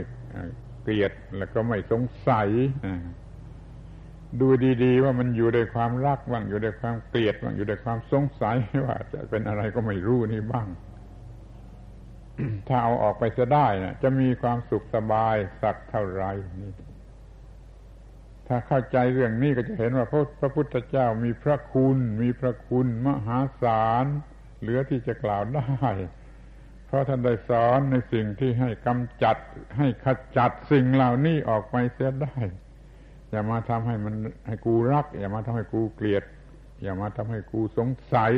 [0.82, 2.50] เกลียดแล้วก็ไม่สงสัย
[4.40, 4.48] ดู
[4.84, 10.68] ดีๆ ว่ามันอยู่ในความรักบ้างอยู่ในความเกลียดบ้างอยู่ในความสงสัยว่า จะเป็นอะไรก็ไม่รู้นี่บ้าง
[12.68, 16.26] ถ้าเอาออกไปจะได้นะจะมีความสุขสบายสักเท่าไร
[16.62, 16.72] นี่
[18.48, 20.06] ถ้าเข้าใจเรื่องนี้ก็จะเห็นว่า
[20.40, 24.06] พระพุทธเจ้ามีพระคุณ มีพระคุณมหาศาล
[24.62, 25.88] เหลือที่จะกล่าวได้
[26.88, 29.38] เพราะท่านได้สอนในสิ่งที่ให้กำจัด
[29.78, 32.38] ให้ขจัดสิ่งเหล่านี้ออกไปเสียได้
[33.32, 34.16] อย่ามาทำให้มัน
[34.48, 36.24] ให้กูรัก อย่ามาทำให้กูเกลียด
[36.82, 38.32] อย่ามาทำให้กูสงสัย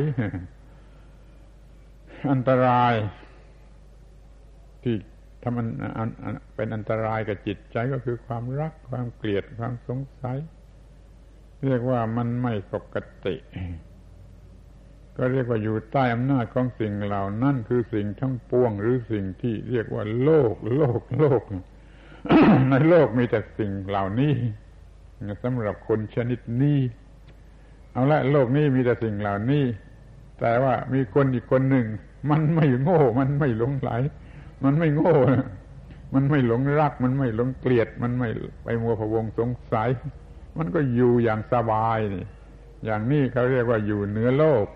[2.31, 2.93] อันตราย
[4.83, 4.95] ที่
[5.43, 5.67] ทำมัน
[6.55, 10.37] เป็นอันตรายกับจิตใจก็คือความรัก ความเกลียดความสงสัย
[11.65, 13.35] เรียกว่ามันไม่ปกติ
[15.17, 21.41] ก็เรียกว่าอยู่ใต้อำนาจของสิ่งเหล่านั้นคือสิ่งทั้งปวง หรือสิ่งที่เรียกว่าโลก โลก โลก
[22.69, 24.33] ในโลกมีแต่สิ่งเหล่านี้
[25.43, 26.79] สำหรับคนชนิดนี้
[27.91, 29.65] เอาละโลกนี้มีแต่สิ่งเหล่านี้
[30.39, 31.85] แต่ว่ามีคนอีกคนหนึ่ง
[32.29, 33.91] มันไม่โง่ มันไม่หลงไหล
[34.63, 35.15] มันไม่โง่
[36.13, 38.29] มันไม่หลงรัก มันไม่หลงเกลียด มันไม่
[38.63, 39.89] ไปมัวพะวงสงสัย
[40.57, 42.25] มันก็อยู่อย่างสบายนี่
[42.85, 44.67] อย่างนี้เขาเรียกว่าอยู่เหนือโลก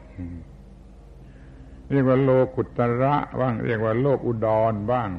[1.91, 5.09] เรียกว่าโลกุตระบ้าง เรียกว่าโลกอุดรบ้าง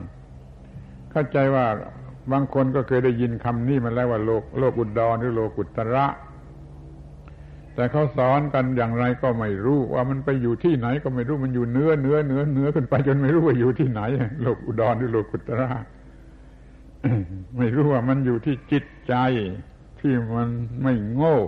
[1.11, 1.67] เข้าใจว่า
[2.33, 6.07] บางคนก็เคยได้ยินคำนี้มาแล้วว่าโลกโลกอุดรหรือโลกุตระ
[7.75, 14.01] แต่เขาสอนกันอย่างไรก็ไม่รู้ ว่ามันไปอยู่ที่ไหนก็ไม่รู้มันอยู่เนื้อเนื้อเนื้อเนื้อขึ้นไปจนไม่รู้ว่าอยู่ที่ไหน
[14.43, 15.69] โลกอุดรหรือโลกุตระ
[17.57, 19.15] ไม่รู้ว่ามันอยู่ที่จิตใจ
[20.01, 20.49] ที่มัน
[20.83, 21.39] ไม่โง่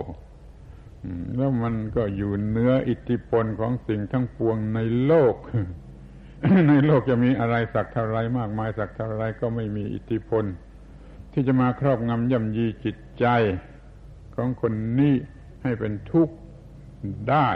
[1.37, 5.35] แล้วมันก็อยู่เนื้ออิทธิพลของสิ่งทั้งปวงในโลก
[6.69, 10.45] ในโลกจะมีอะไรสักเท่าไรมากมายสักเท่าไรก็ไม่มีอิทธิพล
[11.31, 13.25] ที่จะมาครอบงำย่ำยีจิตใจ
[14.35, 15.15] ของคนนี้
[15.63, 16.35] ให้เป็นทุกข์
[17.29, 17.49] ได้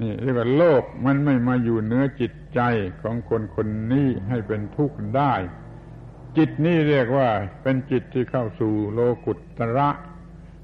[0.00, 2.60] นี่เรียกว่าโลกมันไม่มาอยู่เนื้อจิตใจ
[3.02, 5.34] ของคนคนนี้ให้เป็นทุกข์ได้
[6.36, 7.28] จิตนี้เรียกว่า
[7.62, 9.90] เป็นจิตที่เข้าสู่โลกุตระ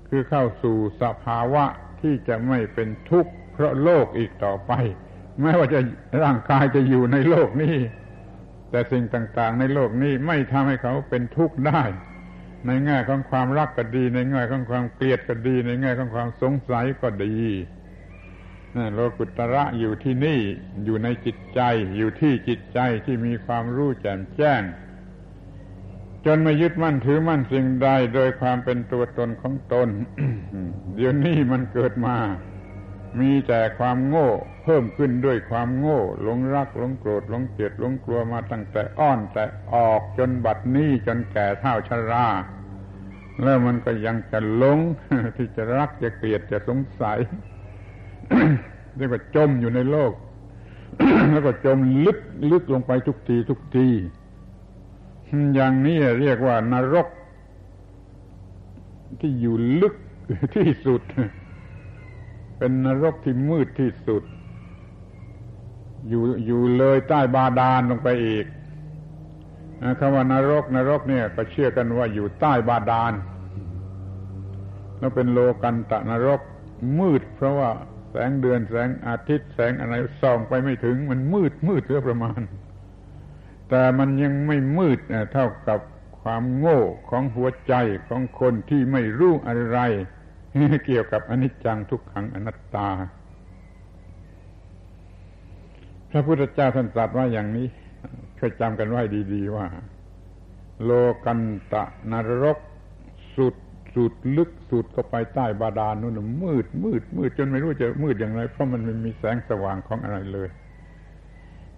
[0.09, 1.65] คือเข้าสู่สภาวะ
[2.01, 4.73] ที่จะไม่เป็นทุกข์เพราะโลกอีกต่อไป
[5.41, 5.81] แม้ว่าจะ
[6.23, 7.77] ร่างกายจะอยู่ในโลกนี้
[8.75, 11.83] แต่สิ่งต่างๆ ในโลกนี้ไม่ทำให้เขาเป็นทุกข์ได้
[12.67, 17.37] ในแง่ของความรักก็ดี ในแง่ของความเกลียดก็ดี ในแง่ของความสงสัยก็ดี
[18.93, 20.41] โลกุตระอยู่ที่นี่
[20.85, 21.61] อยู่ในจิตใจ
[21.97, 24.63] อยู่ที่จิตใจที่มีความรู้แจ่มแจ้ง
[26.27, 29.89] จนไม่ยึดมั่นถือมั่นสิ่งใดโดยความเป็นตัวตนของตน
[30.97, 32.17] เดี๋ยวนี้มันเกิดมา
[33.21, 34.29] มีแต่ความโง่
[34.65, 42.27] เพิ่มขึ้นด้วยความโง่หลงรักหลงโกรธหลงเกลียดหลงกลัวมาตั้งแต่อ้อนแต่ออกจนบัดนี้จนแก่เท่าชรา
[43.43, 44.79] แล้วมันก็ยังจะหลง
[45.37, 47.19] ที่จะรักจะเกลียดจะสงสัย
[48.97, 50.13] เรียกว่าจมอยู่ในโลก
[51.33, 52.19] แล้วก็จมลึก
[52.51, 53.89] ลึกลงไปทุกทีทุกที
[55.55, 57.09] อย่างนี้เรียกว่านรก
[59.21, 59.95] ที่อยู่ลึก
[60.57, 61.03] ที่สุด
[62.59, 64.23] เป็นนรกที่มืดที่สุด
[66.09, 68.47] อยู่อยู่เลยใต้บาดาลลงไปอีก
[69.99, 73.13] คำว่านรกนรกเนี่ยก็เชื่อกันว่าอยู่ใต้บาดาล
[74.99, 76.41] แล้วเป็นโลกันตะนรก
[76.99, 77.71] มืด เพราะว่า
[78.11, 82.41] แสงเดือนแสงอาทิตย์ แสงอะไรส่องไปไม่ถึง มันมืดมืดเรื่อประมาณ
[83.71, 84.99] แต่มันยังไม่มืด
[85.33, 85.79] เท่ากับ
[86.23, 87.75] ความโง่ของหัวใจ
[88.09, 89.79] ของคนที่ไม่รู้อะไร
[90.85, 92.89] เกี่ยวกับอนิจจังทุกขังอนัตตา
[96.11, 97.67] พระพุทธเจ้าท่านตรัสว่าอย่างนี้
[98.37, 99.67] เคยจำกันไว้ดี ๆ ว่า
[100.85, 100.91] โล
[101.25, 101.41] กัน
[101.73, 102.59] ตะนรก
[103.37, 103.55] สุด
[103.95, 110.49] สุดลึกสุดก็ไปใต้บาดาลนู่นมืด มืด มืดจนไม่รู้จะมืดอย่างไร เพราะมันไม่มีแสงสว่างของอะไรเลย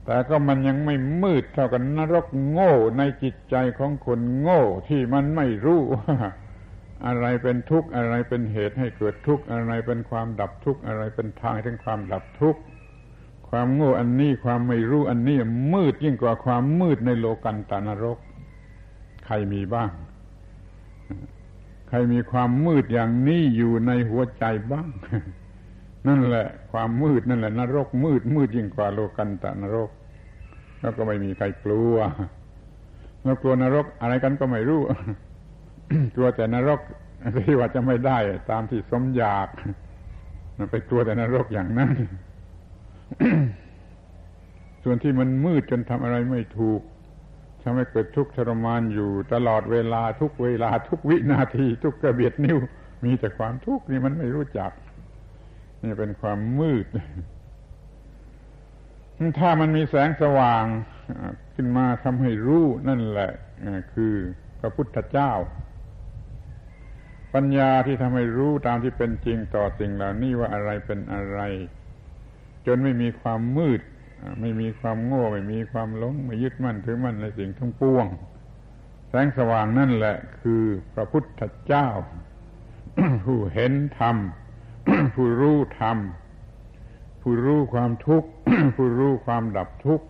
[0.05, 6.17] แต่ก็มันยังไม่มืดเท่ากันนรกโง่ในจิตใจของคนโง่ที่มันไม่รู้ว่า
[7.07, 12.61] อะไรเป็นทุกข์อะไรเป็นเหตุให้เกิดทุกข์อะไรเป็นความดับทุกข์อะไรเป็นทางถึงความดับทุกข์
[13.49, 15.37] ความโง่อันนี้ความไม่รู้อันนี้
[15.75, 18.19] มืดยิ่งกว่าความมืดในโลกันตานรก
[19.27, 19.91] ใครมีบ้าง
[21.89, 24.89] ใครมีความมืดอย่างนี้อยู่ในหัวใจบ้าง
[26.09, 29.91] นั่นแหละ ความมืดนั่นแหละ นรก มืดมืดยิ่งกว่าโลกันตานรก
[30.81, 31.95] แล้วก็ไม่มีใครกลัว
[33.23, 34.81] แล้วกลัวนรกอะไรกันก็ไม่รู้
[36.15, 36.81] กลัวแต่นรก
[37.47, 38.19] ที่ว่าจะไม่ได้
[38.51, 39.49] ตามที่สมอยาก
[40.71, 41.91] ไปกลัวแต่นรกอย่างนั้น
[44.85, 46.81] ส่วนที่มันมืดจนทำอะไรไม่ถูก
[47.63, 52.59] ทำให้เกิดทุกข์ทรมานอยู่ ตลอดเวลาทุกเวลาทุกวินาที ทุกกระเบียดนิ้ว
[53.05, 54.71] มีแต่ความทุกข์นี่มันไม่รู้จัก
[55.83, 56.87] นี่เป็นความมืด
[59.39, 60.65] ถ้ามันมีแสงสว่าง
[61.55, 63.31] ขึ้นมาทำให้รู้นั่นแหละ
[63.93, 64.13] คือ
[64.61, 65.33] พระพุทธเจ้า
[67.37, 71.41] ปัญญาที่ทำให้รู้ตามที่เป็นจริงต่อสิ่งเหล่านี้ว่าอะไรเป็นอะไร
[72.67, 73.81] จนไม่มีความมืด
[74.41, 78.07] ไม่มีความโง่ไม่มีความหลงไม่ยึดมั่นถือมั่นในสิ่งทั้งปวง
[79.09, 80.63] แสงสว่างนั่นแหละ คือ
[80.95, 81.89] พระพุทธเจ้า
[83.25, 84.17] ผู้เห็นธรรม
[85.15, 85.99] ผู้รู้ธรรม
[87.23, 88.29] ผู้รู้ความทุกข์
[88.77, 90.07] ผู้รู้ความดับทุกข์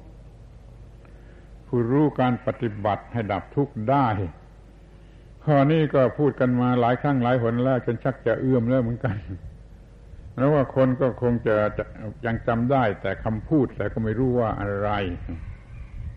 [1.66, 4.08] ผู้รู้การปฏิบัติให้ดับทุกข์ได้
[5.46, 9.16] ข้อนี้ก็พูดกันมาหลายครั้งหลายหนแล้วจนชักจะเอื้อมแล้วเหมือนกัน
[10.36, 11.56] แล้วว่าคนก็คงจะ
[12.26, 14.90] ยังจำได้แต่คำพูดแต่ก็ไม่รู้ว่าอะไร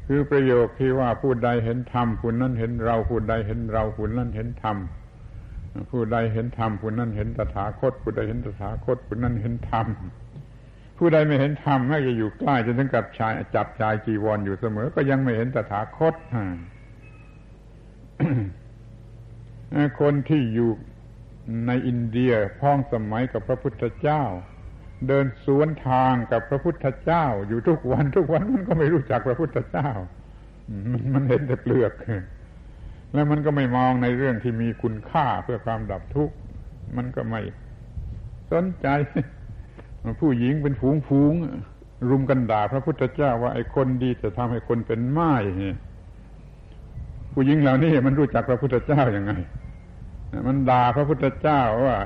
[0.08, 4.78] คือประโยคที่ว่าผู้ใดเห็นธรรมผู้นั้นเห็นเราผู้ใดเห็นเราผู้นั้นเห็นธรรม
[5.92, 9.88] ผู้ใดเห็นธรรมผู้นั้นเห็นตถาคตผู้ใดเห็นตถาคตผู้นั้นเห็นธรรม
[10.98, 16.14] ผู้ใดไม่เห็นธรรมแม้จะอยู่ใกล้จนถึงกับชายจับชายจีวรออยู่เสมอ ก็ยังไม่เห็นตถาคต
[20.00, 20.70] คนที่อยู่
[21.68, 24.24] ในอินเดียพ้องสมัยกับพระพุทธเจ้า
[25.08, 29.90] เดินสวนทางกับพระพุทธเจ้า อยู่ทุกวันทุกวันมันก็ไม่รู้จักพระพุทธเจ้า
[30.92, 31.94] มันมันเห็นแต่เปลือก
[33.14, 36.36] แล้วมันก็ไม่มองในเรื่องที่มีคุณค่าเพื่อความดับทุกข์
[36.98, 37.42] มันก็ไม่
[38.52, 38.88] สนใจ
[40.22, 41.34] ผู้หญิงเป็นฝูงฝูง
[42.10, 45.34] รุมกันด่าพระพุทธเจ้าว่าไอ้คนดีจะทำให้คนเป็นไม้
[47.34, 49.32] ผู้หญิงเหล่านี้มันรู้จักพระพุทธเจ้ายัางไง
[50.48, 51.98] มันด่าพระพุทธเจ้าว่า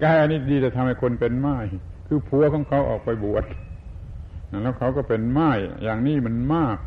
[0.00, 1.56] แกนี่ดีจะทำให้คนเป็นไม้
[2.06, 3.44] คือผัวของเขาออกไปบวช
[4.62, 5.50] แล้วเขาก็เป็นไม้
[5.82, 6.78] อย่างนี้มันมาก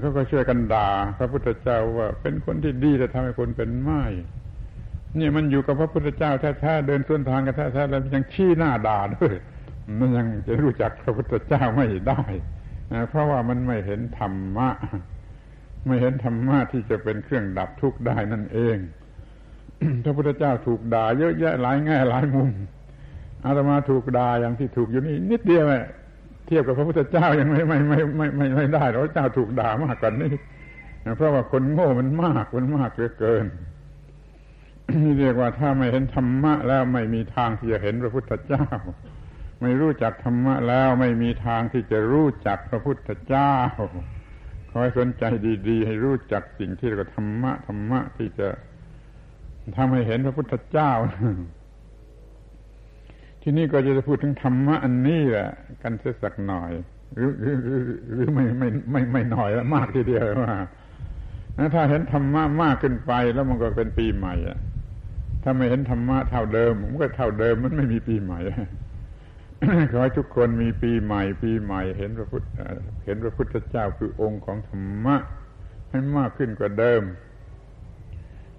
[0.00, 4.02] เขาก็ช่วยกันด่าพระพุทธเจ้าว่า เป็นคนที่ดีจะทำให้คนเป็นไม้
[5.18, 9.34] นี่มันอยู่กับพระพุทธเจ้าแท้ๆเดินส่วนทางกันแท้ๆแล้วยังชี้หน้าด่าด้วย
[9.98, 12.22] มันยังจะรู้จักพระพุทธเจ้าไม่ได้
[13.08, 14.68] เพราะว่ามันไม่เห็นธรรมะ
[15.86, 18.76] ไม่เห็นธรรมะที่จะเป็นเครื่องดับทุกข์ได้นั่นเอง
[20.04, 22.50] พระพุทธเจ้าถูกด่าเยอะแยะหลายแง่หลายมุม
[23.44, 25.64] อาตมาถูกด่าอย่างที่ถูกอยู่นี่นิดเดียว
[26.46, 30.32] เทียบกับพระพุทธเจ้ายังไม่ไม่ไม่ไม่ไม่ไม่ได้พระเจ้าถูกด่ามากกว่านี้
[31.16, 33.46] เพราะว่าคนโง่มันมากมันมากเหลือเกิน
[35.02, 38.64] นี่เรียกว่าถ้าไม่เห็นธรรมะแล้วไม่มีทางที่จะเห็นพระพุทธเจ้า
[39.62, 43.52] ไม่รู้จักธรรมะแล้วไม่มีทางที่จะรู้จักพระพุทธเจ้า
[44.70, 45.24] ขอให้สนใจ
[45.68, 48.48] ดี ๆ ให้รู้จักสิ่งที่เรียกว่าธรรมะธรรมะที่จะ
[49.76, 50.92] ทำให้เห็นพระพุทธเจ้า
[53.42, 55.50] ที่นี่ก็จะพูดถึงธรรมะอันนี้แหละ
[55.82, 56.70] กันสักสักหน่อย
[57.14, 57.56] หรือหรือ
[58.12, 60.54] หรือไม่ไม่ไม่ไม่หน่อยแล้วมากทีเดียวว่า
[61.74, 64.58] ถ้าเห็นธรรมะมากขึ้นไปแล้วมันก็เป็นปีใหม่อะ
[65.42, 68.40] ถ้าไม่เห็นธรรมะเท่าเดิมมันก็เท่าเดิมมันไม่มีปีใหม่
[69.90, 72.44] ขอให้ทุกคนมีปีใหม่ ปีใหม่ เห็นพระพุทธ
[73.04, 75.16] เห็นพระพุทธเจ้าคือองค์ของธรรมะ
[75.90, 77.02] ให้มากขึ้นกว่าเดิม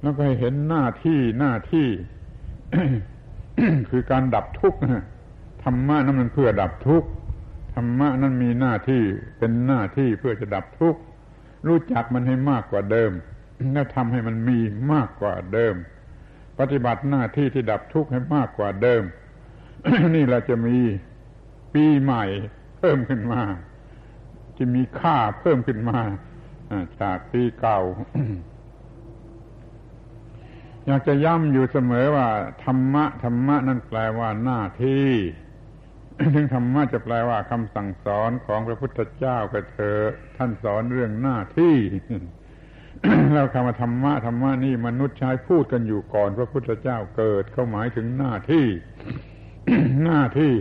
[0.01, 1.87] แล้วก็ให้เห็นหน้าที่หน้าที่
[3.89, 4.79] คือการดับทุกข์
[5.63, 7.09] ธรรมะนั้นมันเพื่อดับทุกข์
[7.73, 9.03] ธรรมะนั้นมีหน้าที่
[9.37, 10.99] เป็นหน้าที่เพื่อจะดับทุกข์
[11.67, 13.11] รู้จักมันให้มากกว่าเดิม
[13.73, 14.59] แล้วทำให้มันมี
[14.93, 15.75] มากกว่าเดิม
[16.59, 19.03] ปฏิบัติหน้าที่ที่ดับทุกข์ให้มากกว่าเดิม
[20.15, 20.77] นี่เราจะมี
[21.73, 22.25] ปีใหม่
[22.77, 23.41] เพิ่มขึ้นมา
[24.57, 25.99] จะมีค่าเพิ่มขึ้นมา
[27.01, 27.79] จากปีเก่า
[30.89, 32.27] อยากจะย้ำอยู่เสมอว่า
[32.65, 35.09] ธรรมะธรรมะนั่นแปลว่าหน้าที่
[36.35, 41.75] ถึงธรรมะจะแปลว่าคำสั่งสอนของพระพุทธเจ้าก็เถอะท่านสอนเรื่องหน้าที่
[43.33, 48.67] แล้วคำว่าธรรมะธรรมะนี่มนุษย์ใช้พูดกันอยู่ก่อนพระพุทธเจ้าเกิดเขาหมายถึงหน้าที่
[50.03, 50.53] หน้าที่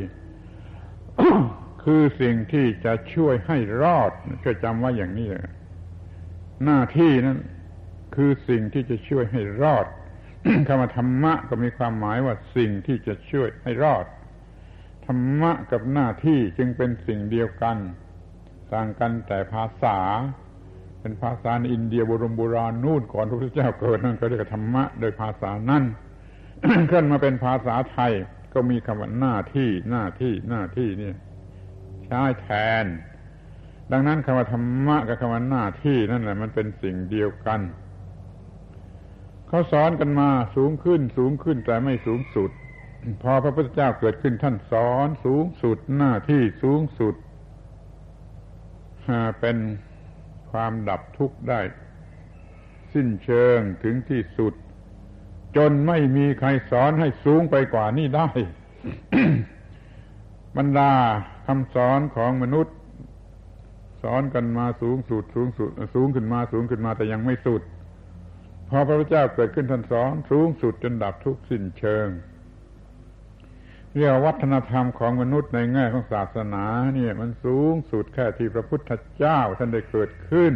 [1.85, 4.13] คือสิ่งที่จะช่วยให้รอด
[4.45, 5.29] ก็จำว่าอย่างนี้
[6.65, 7.39] หน้าที่นั้น
[8.15, 9.87] คือสิ่งที่จะช่วยให้รอด
[10.67, 14.07] คำว่าธรรมะก็มีความหมายว่าสิ่งที่จะช่วยให้รอด
[15.07, 17.77] ธรรมะกับหน้าที่จึงเป็นสิ่งเดียวกัน
[18.73, 19.99] ต่างกันแต่ภาษา
[21.01, 25.85] เป็นภาษาในอินเดียโบรโบราณนู่นก่อนพระพุทธเจ้าเกิดนั่นก็เรียกธรรมะโดยภาษานั้น
[26.91, 28.13] ขึ้นมาเป็นภาษาไทย
[28.55, 31.13] ก็มีคำว่าหน้าที่หน้าที่หน้าที่นี่
[32.07, 32.49] ใช้แท
[32.83, 32.85] น
[33.93, 37.61] ดังนั้นคำว่าธรรมะกับคำว่าหน้าที่นั่นแหละมันเป็นสิ่งเดียวกัน
[39.49, 42.51] เขาสอนกันมาสูงขึ้นสูงขึ้นแต่ไม่สูงสุด
[43.23, 47.15] พอพระพุทธเจ้าเกิดขึ้นท่านสอนสูงสุดหน้าที่สูงสุด
[49.41, 49.57] เป็น
[50.51, 51.61] ความดับทุกข์ได้
[52.93, 54.55] สิ้นเชิงถึงที่สุด
[55.57, 58.29] จนไม่มีใครสอนให้สูงไปกว่านี้ได้
[60.57, 60.93] บรรดา
[61.47, 62.75] คำสอนของมนุษย์
[64.03, 67.63] สอนกันมาสูงสุดสูงสุด สูงขึ้นมาสูงขึ้นมาแต่ยังไม่สุด
[68.71, 72.09] พอพระพุทธเจ้าเกิดขึ้นท่านสอนสูงสุดจนดับทุกสิ้นเชิง
[73.95, 80.55] เรียกวัฒนธรรมของมนุษย์ในแง่ของศาสนาเนี่ยมันสูงสุดแค่ที่พระพุทธเจ้าท่านได้เกิดขึ้น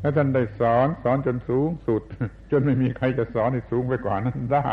[0.00, 2.02] และท่านได้สอนสอนจนสูงสุด
[2.50, 4.68] จนไม่มีใครจะสอนให้สูงไปกว่านั้นได้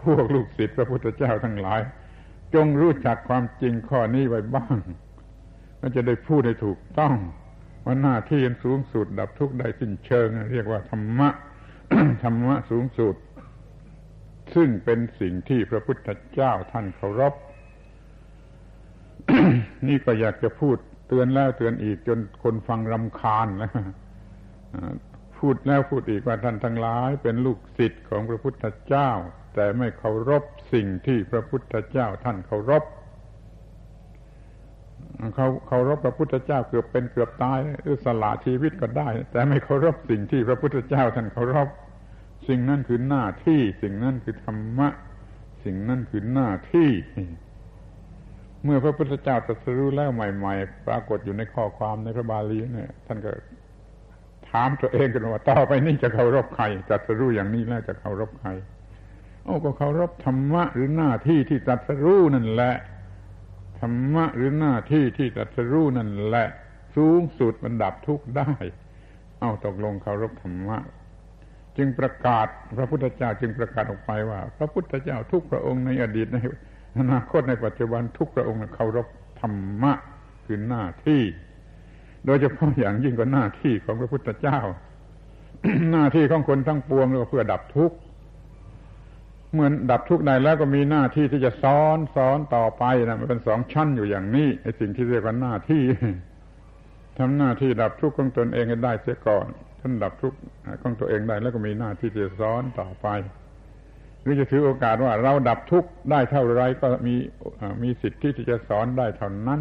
[0.00, 1.80] พวกลูกศิษย์พระพุทธเจ้าทั้งหลาย
[2.54, 4.76] จงรู้จักความจริงข้อนี้ไว้บ้าง
[5.80, 7.14] มันจะได้พูดให้ถูกต้อง
[7.84, 11.28] ว่าหน้าที่สูงสุดดับทุกข์ได้สิ้นเชิง เรียกว่าธรรมะ
[12.22, 13.16] ธรรมะสูงสุด
[14.54, 17.34] ซึ่งเป็นสิ่งที่พระพุทธเจ้าท่านเคารพ
[19.88, 20.76] นี่ก็อยากจะพูด
[21.08, 23.72] เตือนแล้วเตือนอีกจนคนฟังรำคาญแล้ว
[25.38, 29.10] พูดแล้วพูดอีกว่าท่านทั้งหลาย เป็นลูกศิษย์ของพระพุทธเจ้า
[29.54, 32.82] แต่ไม่เคารพสิ่งที่พระพุทธเจ้าท่านเคารพ
[35.34, 41.68] เขาเคารพพระพุทธเจ้าเกือบเป็นเกือบตายหรือสละชีวิตก็ได้ แต่ไม่เคารพสิ่งที่พระพุทธเจ้าท่านเคารพ
[42.48, 44.88] สิ่งนั้นคือหน้าที่ สิ่งนั้นคือธรรมะ
[45.64, 46.90] สิ่งนั้นคือหน้าที่
[48.64, 53.30] เมื่อพระพุทธเจ้าตรัสรู้แล้วใหม่ ๆ ปรากฏอยู่ในข้อความในพระบาลีเนี่ย ท่านก็
[54.50, 58.50] ถามตัวเองกันว่าต่อไปนี้จะเคารพใครตรัสรู้อย่างนี้แล้วจะเคารพใคร
[59.44, 62.74] โอ้ก็เคารพธรรมะหรือหน้าที่ที่ตรัสรู้นั่นแหละ
[63.80, 66.48] ธรรมะหรือหน้าที่ที่ตรัสรู้นั่นแหละ
[66.96, 68.52] สูงสุดมันดับทุกข์ได้
[69.40, 70.78] เอาตกลงเคารพธรรมะ
[71.76, 72.46] จึงประกาศ
[72.78, 76.38] พระพุทธเจ้าจึงประกาศออกไปว่า พระพุทธเจ้าทุกพระองค์ในอดีตใน
[76.98, 79.06] อนาคตในปัจจุบันทุกพระองค์เคารพ
[79.40, 79.92] ธรรมะ
[80.44, 81.22] คือหน้าที่
[82.26, 84.58] โดยเฉพาะอย่างยิ่งก็หน้าที่ของพระพุทธเจ้า
[85.90, 87.96] หน้าที่ของคนทั้งปวงก็เพื่อดับทุกข์
[89.56, 95.82] เมื่อดับทุกข์ได้แล้วก็มีหน้าที่ที่จะสอนสอนต่อไปนะมันเป็นสองชั้นอยู่อย่างนี้ไอ้สิ่งที่เรียกว่าหน้าที่
[97.18, 99.46] ทำหน้าที่ดับทุกข์ของตนเองให้ได้เสียก่อน
[99.80, 100.38] ท่านดับทุกข์
[100.82, 103.08] ของตัวเองได้ แล้วก็มีหน้าที่จะสอนต่อไป
[104.22, 107.14] หรือจะถือโอกาสว่าเราดับทุกข์ได้เท่าไรก็มี
[107.82, 109.60] มีสิทธิที่จะสอนได้เท่านั้น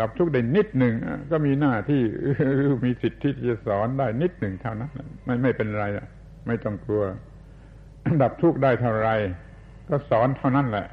[0.00, 0.94] ดับทุกข์ได้นิดหนึ่ง
[1.30, 2.02] ก็มีหน้าที่
[2.84, 4.90] มีสิทธิที่จะสอนได้นิดหนึ่งเท่านั้น
[5.24, 5.84] ไม่ไม่เป็นไร
[6.46, 7.04] ไม่ต้องกลัว
[8.22, 9.08] ดับทุกข์ได้เท่าไร
[9.88, 10.86] ก็สอนเท่านั้นแหละ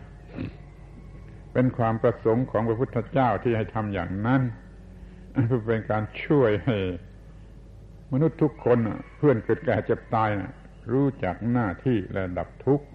[1.54, 4.42] เป็นความประสงค์ของพระพุทธเจ้าที่ให้ทำอย่างนั้น
[5.48, 6.78] เพื่อเป็นการช่วยให้
[8.12, 8.78] มนุษย์ทุกคน
[9.18, 10.52] เพื่อนเกิดแก่เจ็บตายนะ
[10.92, 12.86] รู้จักหน้าที่และดับทุกข์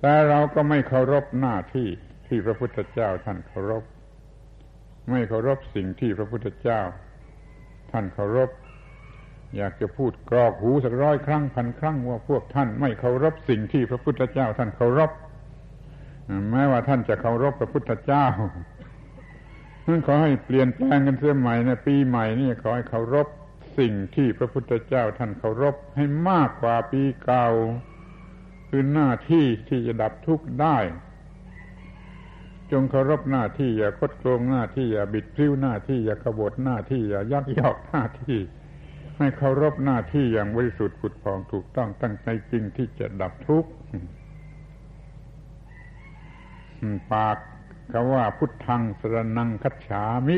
[0.00, 1.88] แต่เราก็ไม่เคารพหน้าที่
[2.26, 3.84] ที่พระพุทธเจ้าท่านเคารพ
[5.10, 6.80] ไม่เคารพสิ่งที่พระพุทธเจ้า
[7.90, 8.50] ท่านเคารพ
[9.56, 15.10] อยากจะพูดกรอกหูสักร้อยครั้งพันครั้งว่าพวกท่านไม่เคารพสิ่งที่พระพุทธเจ้าท่านเคารพ
[16.50, 18.26] แม้ว่าท่านจะเคารพพระพุทธเจ้า
[19.86, 23.26] นั่นขอให้เปลี่ยนแปลงกันเสียใหม่ในปีใหม่นี่ขอให้เคารพ
[23.78, 27.48] สิ่งที่พระพุทธเจ้าท่านเคารพให้มากกว่าปีเก่า
[28.68, 30.78] คือหน้าที่ที่จะดับทุกข์ได้
[32.72, 38.38] จงเคารพหน้าที่อย่าคดโกงหน้าที่อย่าบิดพลิ้วหน้าที่อย่าขบฏหน้าที่อย่ายักยอกหน้าที่
[39.18, 43.70] ให้เคารพหน้าที่อย่างบริสุทธิ์ผุดพองถูกต้องตั้งใจจริงที่จะดับทุกข์
[47.12, 47.36] ปาก
[47.90, 50.36] เขาว่าพุทธังสรนังคัจฉามิ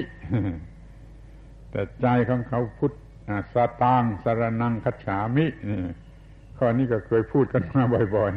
[1.70, 2.94] แต่ใจของเขาพุทธ
[3.54, 5.46] สตางสรนังคัจฉามิ
[6.58, 7.82] ข้อนี้ก็เคยพูดกันมา
[8.16, 8.30] บ่อย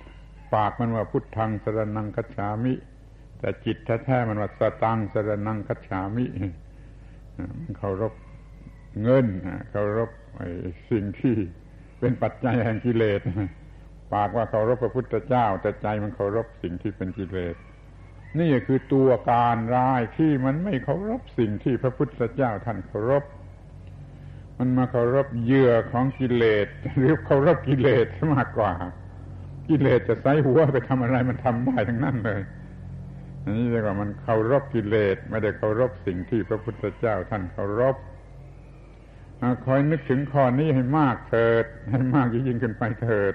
[0.00, 2.72] ๆปากมันว่าพุทธังสรนังคัจฉามิ
[3.38, 6.24] แต่จิตแท้ๆมันว่าสตางสรนังคัจฉามิ
[7.60, 8.12] มันเคารพ
[9.02, 9.26] เงิน
[9.70, 10.10] เคารพ
[10.90, 11.34] สิ่งที่
[12.00, 13.20] เป็นปัจจัยแห่งกิเลส
[14.12, 17.56] ปากว่าเคารพพระพุทธเจ้าแต่ใจมันเคารพสิ่งที่เป็นกิเลส
[18.40, 23.24] นี่คือตัวการร้ายที่มันไม่เคารพสิ่งที่พระพุทธเจ้าท่านเคารพ
[24.58, 26.66] มันมาเคารพเหยื่อของกิเลส
[26.96, 28.72] หรือเคารพกิเลสมากกว่า
[29.68, 32.42] กิเลสจะใส่หัวไปทำอะไรมันทำได้ทั้งนั้นเลย
[33.44, 37.96] อันนี้เรียกว่ามันเคารพกิเลสไม่ได้เคารพสิ่งที่พระพุทธเจ้าท่านเคารพ
[39.64, 43.34] คอยนึกถึงข้อนี้ให้มากเถิด ให้มากยิ่งขึ้นไปเถิด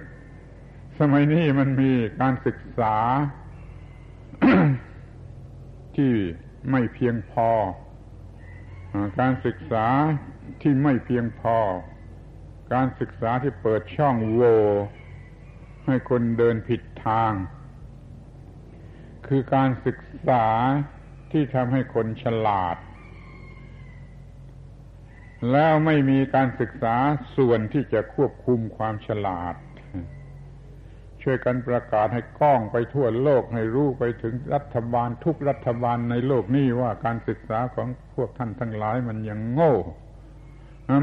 [0.99, 1.91] สมัยนี้มันมี
[2.21, 2.95] การศึกษา
[5.95, 6.13] ที่
[6.71, 7.49] ไม่เพียงพอ
[9.19, 9.85] การศึกษา
[10.61, 11.57] ที่ไม่เพียงพอ
[12.73, 14.57] การศึกษาที่เปิดช่องโหว่
[15.85, 17.33] ให้คนเดินผิดทาง
[19.27, 20.45] คือการศึกษา
[21.31, 22.77] ที่ทำให้คนฉลาด
[25.51, 26.95] แล้วไม่มีการศึกษา
[27.37, 29.55] ส่วนที่จะควบคุมความฉลาด
[31.21, 39.73] ช่วยกันประกาศให้กล้องไปทั่วโลกให้รู้ไปถึงรัฐบาลทุกรัฐบาลในโลกนี้ว่าการศึกษาของพวกท่านทั้งหลายมันยังโง่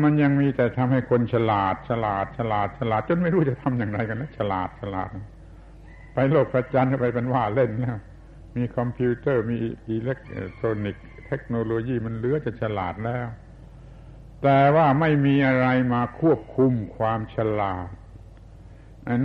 [0.05, 5.09] มันยังมีแต่ทำให้คนฉลาด ฉลาด ฉลาด ฉลาด จนไม่รู้จะทำอย่างไรกันนะฉลาดฉลาด
[6.15, 8.01] ไปโลกพระจันทร์ไปเป็นว่าเล่นนะ
[8.57, 9.57] มีคอมพิวเตอร์มี
[9.89, 10.19] อิเล็ก
[10.59, 13.27] ทรอนิกส์เทคโนโลยีมันเหลือจะฉลาดแล้ว
[14.45, 17.89] แต่ว่าไม่มีอะไรมาควบคุมความฉลาด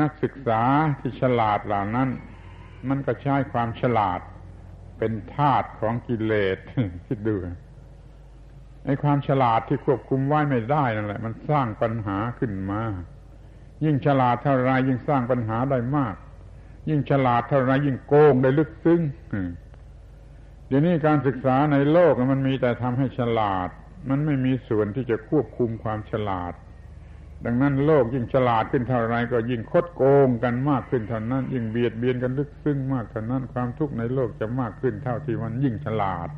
[0.02, 0.62] นักศึกษา
[1.00, 2.10] ที่ฉลาดเหล่านั้น
[2.90, 4.20] มันก็ใช้ความฉลาด
[4.98, 6.58] เป็นทาสของกิเลส
[7.08, 7.36] คิดดู
[8.86, 12.82] ไอ้ความฉลาดที่ควบคุมไว้ไม่ได้นั่นแหละ มันสร้างปัญหาขึ้นมา
[13.84, 16.16] ยิ่งฉลาดเท่าไรยิ่งสร้างปัญหาได้มาก
[16.90, 19.02] ยิ่งฉลาดเท่าไรยิ่งโกงได้ลึกซึ้ง
[20.68, 23.70] เดี๋ยวนี้การศึกษาในโลกมันมีแต่ทำให้ฉลาด
[24.10, 26.54] มันไม่มีส่วนที่จะควบคุมความฉลาด
[27.46, 36.30] ดังนั้นโลกยิ่งฉลาดขึ้นเท่าไรก็ยิ่งคดโกงกันมากขึ้นเท่านั้น ยิ่งเบียดเบียนกันลึกซึ้งมากเท่านั้นความทุกข์ในโลกจะมากขึ้นเท่าที่มันยิ่งฉลาด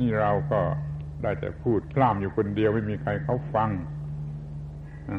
[0.00, 0.60] นี่เราก็
[1.22, 3.70] ได้แต่พูดกล้ามอยู่คนเดียวไม่มีใครเขาฟัง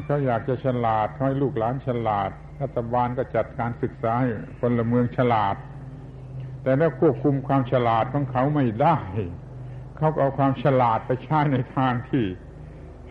[0.04, 2.30] เขาอยากจะฉลาดให้ลูกหลานฉลาด
[2.60, 4.30] รัฐบาลก็จัดการศึกษาให้
[4.60, 5.56] พลเมืองฉลาด
[6.62, 8.98] แต่แล้วควบคุมความฉลาดของเขาไม่ได้
[10.02, 12.24] เขาเอาความฉลาดไปใช้ในทางที่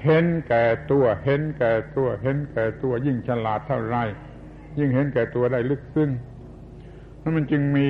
[0.04, 3.98] เห็นแก่ตัว เห็นแก่ตัว เห็นแก่ตัว ยิ่งฉลาดเท่าไร
[4.80, 6.10] ยิ่งเห็นแก่ตัวได้ลึกซึ้ง
[7.22, 7.90] นั่นมันจึงมี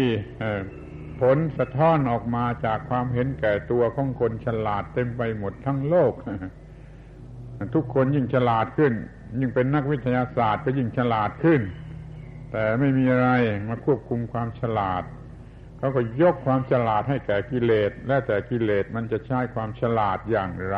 [1.22, 6.14] ผลสะท้อนออกมาจากความเห็นแก่ตัวของคนฉลาดเต็มไปหมดทั้งโลก
[7.76, 8.94] ทุกคนยิ่งฉลาดขึ้น
[9.40, 11.62] ยิ่งเป็นนักวิทยาศาสตร์ก็ยิ่งฉลาดขึ้น
[12.52, 13.30] แต่ไม่มีอะไร
[13.68, 15.04] มาควบคุมความฉลาด
[15.82, 20.78] เขาก็ยกความฉลาดให้แก่กิเลส และแต่กิเลสมันจะใช้ความฉลาดอย่างไร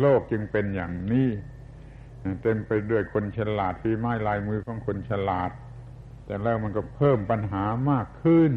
[0.00, 1.28] โลกจึงเป็นอย่างนี้
[2.42, 5.50] เต็มไปด้วยคนฉลาดฝีไม้ลายมือของคนฉลาด
[6.26, 8.52] แต่แล้วมันก็เพิ่มปัญหามากขึ้น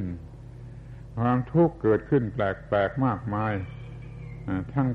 [1.19, 3.53] ความทุกข์เกิดขึ้นแปลกๆมากมาย
[4.74, 4.88] ทั้ง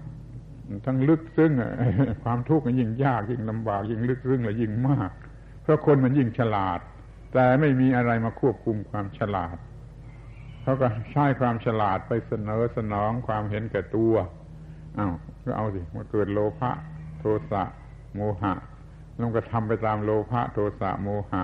[0.85, 1.53] ทั้งลึกซึ้ง
[2.25, 5.11] ความทุกข์มันยิ่งยากยิ่งลำบากยิ่งลึกซึ้งและยิ่งมาก
[5.63, 6.81] เพราะคนมันยิ่งฉลาด
[7.33, 9.57] แต่ไม่มีอะไรมาควบคุมความฉลาด
[10.69, 14.15] เขาก็ใช้ความฉลาดไปเสนอสนองความเห็นแก่ตัว
[14.99, 15.13] อ้าว
[15.45, 16.71] ก็เอาสิมาเกิดโลภะ
[17.19, 17.63] โทสะ
[18.15, 18.55] โมหะ
[19.17, 21.43] แล้วก็ทำไปตามโลภะโทสะโมหะ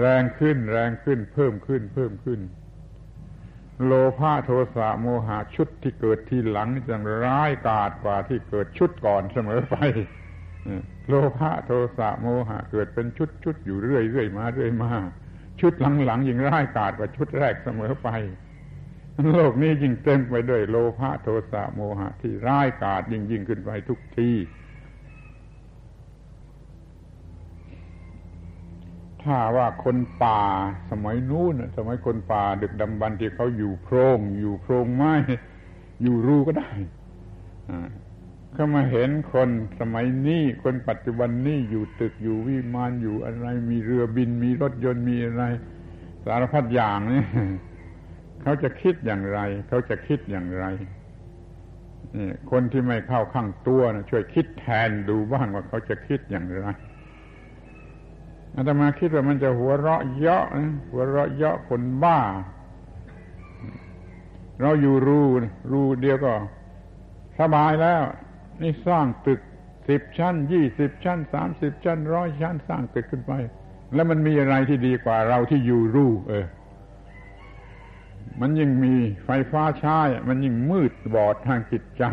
[0.00, 2.40] แรงขึ้นแรงขึ้น เพิ่มขึ้นเพิ่มขึ้น
[3.84, 9.76] โลภะโทสะโมหะ ชุดที่เกิดทีหลังจะร้ายกาจกว่าที่เกิดชุดก่อนเสมอไป
[11.08, 14.92] โลภะโทสะโมหะ เกิดเป็นชุดชุดอยู่เรื่อยเรื่อยมาเรื่อยมา
[15.60, 15.72] ชุด
[16.04, 18.08] หลังๆยิ่งร้ายกาจกว่าชุดแรกเสมอไป
[19.32, 24.30] โลกนี้ยิ่งเต็มไปด้วยโลภะโทสะโมหะ ที่ร้ายกาจยิ่งยิ่งขึ้นไปทุกที
[29.22, 30.42] ถ้าว่าคนป่า
[30.90, 35.14] สมัยนู้นสมัยคนป่าดึกดำบรรที่เขาอยู่โพรง อยู่โพรงไม้
[36.02, 36.70] อยู่รูก็ได้
[38.58, 39.50] เขามาเห็นคน
[39.80, 45.44] สมัยนี้คนปัจจุบันนี้อยู่ตึกอยู่วิมานอยู่อะไร มีเรือบินมีรถยนต์มีอะไร
[46.24, 47.22] สารพัดอย่างนี่
[48.42, 50.64] เขาจะคิดอย่างไร เขาจะคิดอย่างไร
[52.16, 56.66] นี่คนที่ไม่เข้าข้างตัวนะช่วยคิดแทนดูบ้างว่าเขาจะคิดอย่างไร
[58.54, 60.46] อาตมาคิดว่ามันจะหัวเราะเยาะ
[60.90, 62.18] หัวเราะเยาะคนบ้า
[64.60, 65.20] เราอยู่รู
[65.72, 66.32] รูเดียวก็
[67.38, 68.02] สบายแล้ว
[68.62, 69.40] นี่สร้างตึก
[69.88, 73.32] สิบชั้นยี่สิบชั้นสามสิบชั้นร้อยชั้นสร้างตึกขึ้นไป
[73.94, 76.46] แล้วมันมีอะไรที่ดีกว่าเราที่อยู่รู้เออ
[78.40, 78.94] มันยิ่งมี
[79.24, 82.04] ไฟฟ้าใช้มันยิ่งมืดบอดทางจิตใจ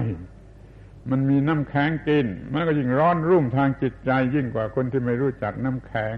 [1.11, 6.17] มันมีน้ำแข็งกิน มันก็ยิ่งร้อนรุ่มทางจิตใจ ยิ่งกว่าคนที่ไม่รู้จักน้ำแข็ง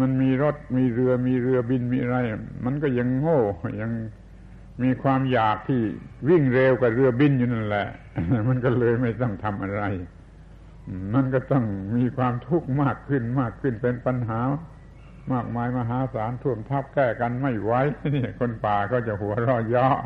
[0.00, 2.16] มันมีรถมีเรือมีเรือบินมีอะไร
[2.64, 3.40] มันก็ยังโง่
[3.80, 3.92] ยัง
[4.82, 5.82] มีความอยากที่
[6.28, 7.88] วิ่งเร็วกับเรือบินอยู่นั่นแหละ
[8.48, 9.82] มันก็เลยไม่ต้องทำอะไร
[11.14, 11.64] มันก็ต้อง
[11.96, 14.40] มีความทุกข์มากขึ้นมากขึ้นเป็นปัญหา
[15.32, 17.72] มากมายมหาศาลท่วมทับแก้กันไม่ไหว
[18.14, 19.98] นี่คนป่าก็จะหัวเราะเยาะ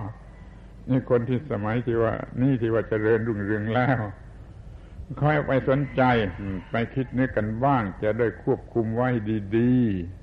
[0.89, 4.01] นี่คนที่สมัยที่ว่า นี่ที่ว่าจเจริญรุ่งเรืองแล้ว
[5.23, 6.03] ค่อยไปสนใจ
[6.71, 9.09] ไปคิดนึกกันบ้าง จะได้ควบคุมไว้
[9.57, 9.77] ดี
[10.13, 10.18] ๆ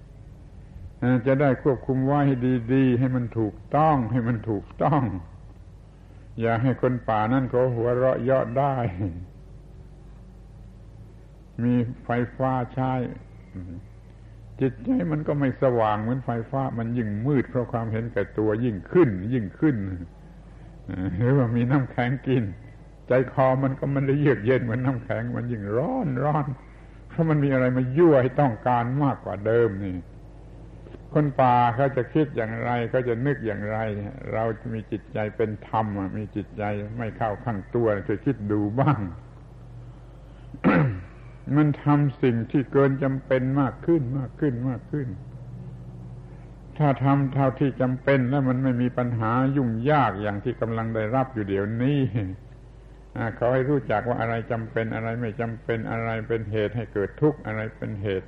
[1.27, 2.35] จะได้ควบคุมไว้ให้
[2.73, 5.03] ดี ๆ ให้มันถูกต้อง ให้มันถูกต้อง
[6.39, 8.75] อย่าให้คนป่านั่นเขาหัวเราะเยาะได้
[11.63, 11.73] มี
[12.05, 12.93] ไฟฟ้าใช้
[14.59, 19.75] จิตใจมันก็ไม่สว่างเหมือนไฟฟ้า มันยิ่งมืดเพราะความเห็นแก่ตัวยิ่งขึ้น ยิ่งขึ้น
[21.17, 22.43] หรือว่ามีน้ำแข็งกิน
[23.07, 26.45] ใจคอมันก็มันได้เยือกเย็นเหมือนน้ำแข็งมันยิ่งร้อนร้อน
[27.07, 29.95] เพราะมันมีอะไรมายั่วให้ต้องการมากกว่าเดิมนี่
[31.18, 33.78] คนป่าเขาจะคิดอย่างไรเขาจะนึกอย่างไร
[34.34, 35.86] เราจะมีจิตใจเป็นธรรม
[36.18, 36.63] มีจิตใจ
[36.97, 38.99] ไม่เข้าข้างตัวจะคิดดูบ้าง
[41.55, 45.07] มันทำสิ่งที่เกินจำเป็นมากขึ้นมากขึ้นมากขึ้น
[46.78, 51.99] ถ้าทำเท่าที่จำเป็นแล้วมันไม่มีปัญหายุ่งยากอย่างที่กำลังได้รับอยู่เดี๋ยวนี้
[53.36, 58.28] เขาให้รู้จักว่าอะไรจำเป็นอะไรไม่จำเป็นอะไรเป็นเหตุให้เกิดทุกข์อะไรเป็นเหตุ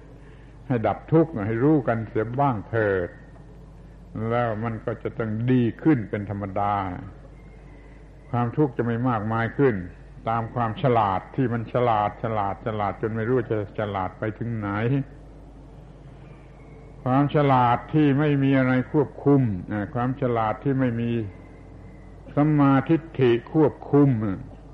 [0.67, 3.09] ให้ดับทุกข์ให้รู้กันเสียบ้างเถิด
[4.29, 6.73] แล้วมันก็จะต้องดีขึ้นเป็นธรรมดา
[8.29, 9.75] ความทุกข์จะไม่มากมายขึ้น
[10.29, 14.69] ตามความฉลาดที่มันฉลาดฉลาดฉลาดจนไม่รู้จะฉลาดไปถึงไหน
[17.03, 19.41] ความฉลาดที่ไม่มีอะไรควบคุม
[19.93, 21.11] ความฉลาดที่ไม่มี
[22.35, 24.09] สมาธิฐิควบคุม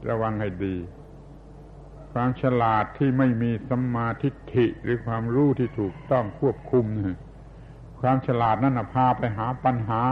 [0.10, 0.76] ระวังให้ดี
[2.14, 6.86] ความฉลาดที่ไม่มีสัมมาทิฏฐิหรือความรู้ที่ถูกต้องควบคุม
[8.00, 10.04] ความฉลาดนั่นพาไปหาปัญหา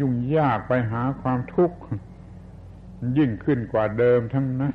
[0.00, 1.78] ยุ่งยากไปหาความทุกข์
[3.18, 4.74] ยิ่งขึ้นกว่าเดิมทั้งนั้น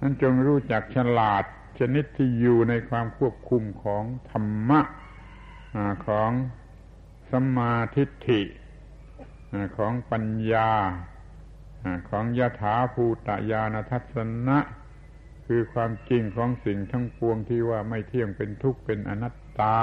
[0.00, 1.44] นั้นจงรู้จักฉลาด
[1.78, 4.80] ชนิดที่อยู่ในความควบคุมของธรรมะ
[6.06, 6.30] ของ
[7.30, 8.42] สัมมาทิฏฐิ
[9.76, 10.70] ของปัญญา
[12.08, 14.16] ของยถาภูตญาณทัศ
[14.48, 14.58] นะ
[15.52, 19.78] คือความจริงของสิ่งทั้งปวงที่ว่าไม่เที่ยงเป็นทุกข์เป็นอนัตตา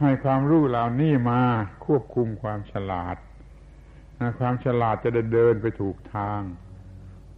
[0.00, 1.42] ให้ความรู้เหล่านี้มา
[1.86, 3.16] ควบคุมความฉลาด
[4.38, 6.40] ความฉลาดจะได้เดินไปถูกทาง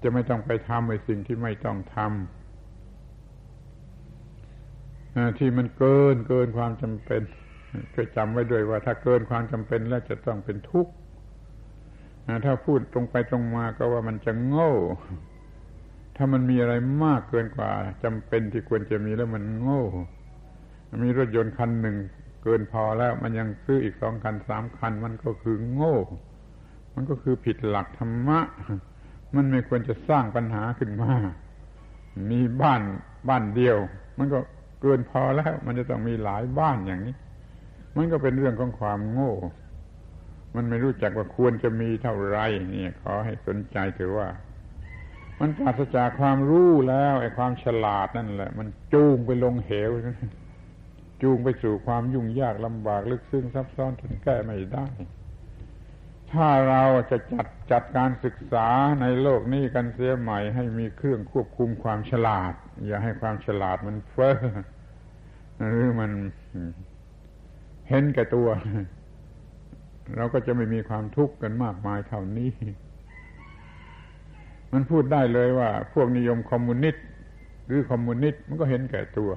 [0.02, 7.22] จะไม่ต้องไปทำในสิ่งที่ไม่ต้องทำที่มันเกินเกินความจำเป็น
[7.94, 10.92] ก็จำไว้ด้วยว่า ถ้าเกินความจำเป็นแล้วจะต้องเป็นทุกข์
[12.44, 14.72] ถ้าพูดตรงไปตรงมาก็ว่ามันจะโง่
[16.16, 17.70] ถ้ามันมีอะไรมากเกินกว่า
[18.04, 19.84] จำเป็นที่ควรจะมีแล้วมันโง่
[21.04, 21.96] มีรถยนต์คันหนึ่ง
[22.42, 25.96] เกินพอแล้วมันยังซื้ออีกสองคันสามคัน มันก็คือโง่
[26.94, 28.40] มันก็คือผิดหลักธรรมะ
[29.34, 31.12] มันไม่ควรจะสร้างปัญหาขึ้นมา
[32.30, 32.82] มีบ้าน
[33.28, 33.76] บ้านเดียว
[34.18, 34.38] มันก็
[34.80, 37.14] เกินพอแล้ว มันจะต้องมีหลายบ้านอย่างนี้
[37.96, 39.32] มันก็เป็นเรื่องของความโง่
[40.54, 42.38] มันไม่รู้จักว่าควรจะมีเท่าไร
[42.74, 44.28] นี่ขอให้สนใจถือว่า
[45.42, 49.90] มันปราศจากความรู้แล้วไอ้ความฉลาดนั่นแหละ มันจูงไปลงเหว
[51.22, 54.86] จูงไปสู่ความยุ่งยากลำบากลึกซึ้งซับซ้อนจนแก้ไม่ได้
[56.32, 58.68] ถ้าเราจะจัดจัดการศึกษา
[59.00, 62.54] ในโลกนี้กันเสียใหม่ ให้มีเครื่องควบคุมความฉลาด
[62.86, 64.36] อย่าให้ความฉลาดมันเฟ้อ
[65.68, 66.10] หรือมัน
[67.88, 68.48] เห็นแก่ตัว
[70.16, 72.50] เราก็จะไม่มีความทุกข์กันมากมายเท่านี้
[74.72, 77.04] มันพูดได้เลยว่า พวกนิยมคอมมิวนิสต์
[77.66, 79.30] หรือคอมมิวนิสต์มันก็เห็นแก่ตัว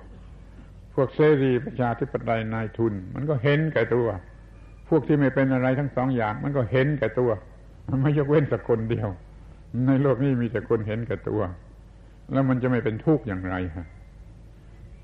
[0.94, 4.08] พวกเสรีประชาธิปไตยนายทุน มันก็เห็นแก่ตัว
[4.90, 7.32] พวกที่ไม่เป็นอะไรทั้งสองอย่าง มันก็เห็นแก่ตัว
[7.90, 9.10] มันไม่ยกเว้นสักคนเดียว
[9.88, 11.42] ในโลกนี้มีแต่คนเห็นแก่ตัว
[12.32, 13.88] แล้วมันจะไม่เป็นทุกข์อย่างไรฮะ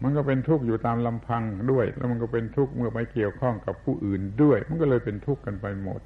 [0.04, 6.02] มันก็เป็นทุกข์อยู่ตามลำพังด้วย แล้วมันก็เป็นทุกข์เมื่อไปเกี่ยวข้องกับผู้อื่นด้วย มันก็เลยเป็นทุกข์กันไปหมด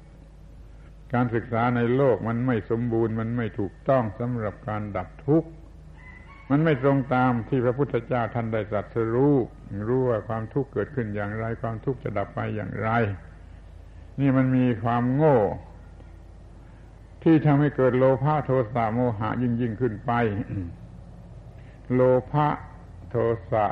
[1.14, 5.48] การศึกษาในโลกมันไม่สมบูรณ์ มันไม่ถูกต้องสำหรับการดับทุกข์
[6.50, 9.34] มันไม่ตรงตามที่พระพุทธเจ้าท่านได้ตรัสรู้
[9.88, 12.90] รู้ว่าความทุกข์เกิดขึ้นอย่างไร ความทุกข์จะดับไปอย่างไร
[14.20, 15.38] นี่มันมีความโง่
[17.22, 20.12] ที่ทำให้เกิดโลภะโทสะโมหะยิ่งยิ่งขึ้นไป
[21.94, 22.00] โล
[22.32, 22.48] ภะ
[23.10, 23.16] โท
[23.50, 23.66] สะ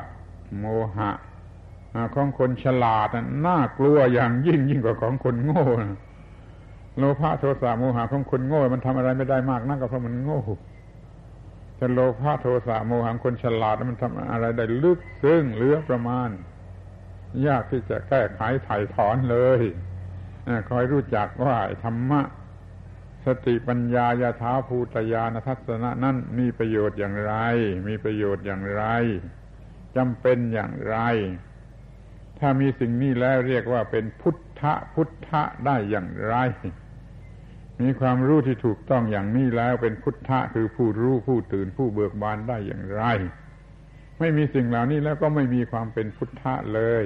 [0.59, 0.65] โม
[0.95, 1.11] หะ
[2.15, 3.09] ของคนฉลาด
[3.45, 5.65] น่ากลัวอย่างยิ่งยิ่งกว่าของคนโง่
[6.97, 10.41] โลภะโทสะโมหะของคนโง่ มันทำอะไรไม่ได้มากนักก็เพราะมันโง่
[11.77, 16.29] แต่โลภะโทสะโมหะคนฉลาดมันทำอะไรได้ลึกซึ้งเหลือประมาณ
[17.47, 19.61] ยากที่จะแก้ไขไถ่ถอนเลย
[20.69, 22.21] คอยรู้จักว่าธรรมะ
[23.25, 27.33] สติปัญญายาท้าภูตยานทัศนะนั้นมีประโยชน์อย่างไร
[27.87, 28.83] มีประโยชน์อย่างไร
[29.95, 30.97] จำเป็นอย่างไร
[32.39, 34.61] ถ้ามีสิ่งนี้แล้วเรียกว่าเป็นพุทธ
[34.93, 36.35] พุทธะได้อย่างไร
[37.81, 43.03] มีความรู้ที่ถูกต้องอย่างนี้แล้วเป็นพุทธะคือผู้รู้ผู้ตื่นผู้เบิกบานได้อย่างไร
[44.19, 47.05] ไม่มีสิ่งเหล่านี้แล้วก็ไม่มีความเป็นพุทธะเลย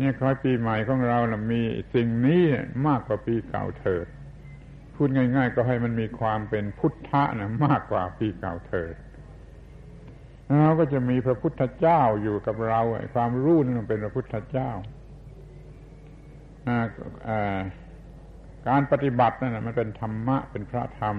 [0.00, 1.62] นี่คอยปีใหม่ของเรานะมี
[1.94, 2.44] สิ่งนี้
[2.86, 4.06] มากกว่าปีเก่าเถิด
[4.94, 8.94] พูดง่าย ๆ ก็ให้มันมีความเป็นพุทธะนะมากกว่าปีเก่าเถิด
[10.62, 12.80] เราก็จะมีพระพุทธเจ้าอยู่กับเรา
[13.14, 14.70] ความรู้นั่นเป็นพระพุทธเจ้า
[18.68, 21.16] การปฏิบัตินั่นมันเป็นธรรมะเป็นพระธรรม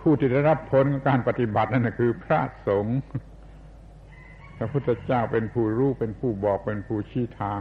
[0.00, 2.98] ผู้ที่ได้รับผลของการปฏิบัตินั่นคือพระสงฆ์
[4.56, 7.60] พระพุทธเจ้าเป็นผู้รู้เป็นผู้บอกเป็นผู้ชี้ทาง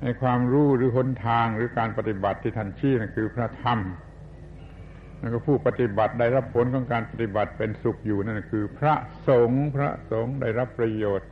[0.00, 3.78] ไอ้ความรู้หรือหนทางหรือการปฏิบัติที่ท่านชี้นั่นคือพระธรรม
[5.18, 8.94] แล้วก็ผู้ปฏิบัติได้รับผลของการปฏิบัติเป็นสุขอยู่นั่นคือ พระ
[9.28, 11.28] สงฆ์พระสงฆ์ได้รับประโยชน์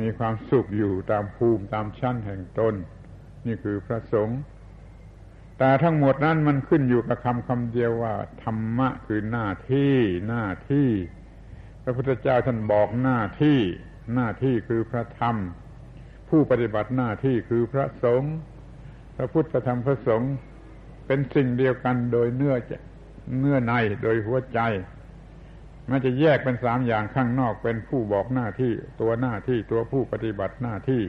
[0.00, 2.74] มีความสุขอยู่ตามภูมิตามชั้นแห่งตน
[3.46, 4.40] นี่คือพระสงฆ์
[5.58, 9.94] แต่ทั้งหมดนั้นมันขึ้นอยู่กับคำคำเดียวว่า ธรรมะคือหน้าที่
[10.28, 10.88] หน้าที่
[11.82, 13.58] พระพุทธเจ้าท่านบอกหน้าที่
[14.14, 15.36] หน้าที่คือพระธรรม
[16.28, 18.34] ผู้ปฏิบัติหน้าที่คือพระสงฆ์
[19.16, 20.32] พระพุทธธรรมพระสงฆ์
[21.06, 22.54] เป็นสิ่งเดียวกันโดยเนื้อ
[23.38, 23.72] เนื้อใน
[24.02, 24.60] โดยหัวใจ
[25.90, 31.02] มันจะแยกเป็นสามอย่างข้างนอกเป็นผู้บอกหน้าที่ ตัวหน้าที่ตัวผู้ปฏิบัติหน้าที่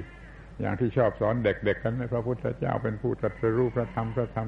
[0.62, 4.48] อย่างที่ชอบสอนเด็กๆกันพระพุทธเจ้าเป็นผู้ตรัสรู้พระธรรมพระธรรม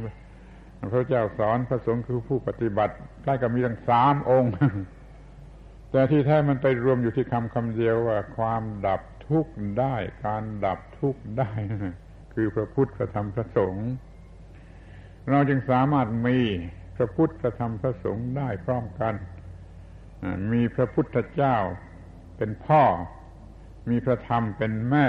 [0.93, 2.93] พระเจ้าสอนพระสงฆ์คือผู้ปฏิบัติ
[3.23, 4.51] ใกล้กับมีทั้งสามองค์
[5.91, 9.95] แต่ที่แท้มันไปรวมอยู่ที่คำคำเดียวว่า ความดับทุกข์ได้
[10.25, 11.51] การดับทุกข์ได้
[12.33, 13.87] คือพระพุทธพระธรรมพระสงฆ์
[15.29, 16.39] เราจึงสามารถมี
[16.95, 19.15] พระพุทธพระธรรมพระสงฆ์ได้พร้อมกัน
[20.51, 21.57] มีพระพุทธเจ้า
[22.37, 22.83] เป็นพ่อ
[23.89, 25.07] มีพระธรรมเป็นแม่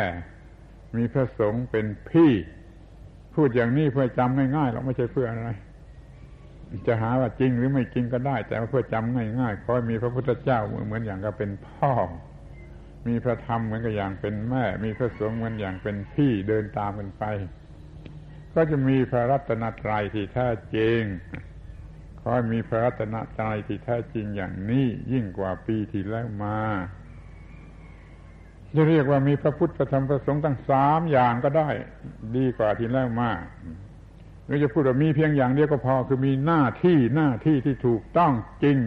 [0.97, 2.32] มีพระสงฆ์เป็นพี่
[3.34, 5.49] พูดอย่างนี้เพื่อจำง่ายๆเราไม่ใช่เพื่ออะไร
[6.86, 11.92] จะหาว่าจริงหรือไม่จริงก็ได้ แต่ว่าเพื่อจำง่ายๆขอให้มีพระพุทธเจ้าเหมือนอย่างกับเป็นพ่อ
[13.07, 17.24] มีพระธรรมเหมือนกับอย่างเป็นแม่ มีพระสงฆ์เหมือนอย่างเป็นพี่เดินตามกันไป
[18.55, 21.01] ก็จะมีพระรัตนตรัยที่แท้จริง
[22.20, 26.59] ขอให้มีพระรัตนตรัยที่แท้จริงอย่างนี้ยิ่งกว่าปีที่แล้วมา
[28.77, 31.68] จะเรียกว่ามีพระพุทธพระธรรมพระสงฆ์ตั้งสามอย่างก็ได้
[32.37, 33.31] ดีกว่าที่แล้วมา
[34.47, 38.79] หรือจะพูดว่ามีเพียงอย่างเดียวก็พอคือมีหน้าที่หน้าที่ที่ถูกต้องจริง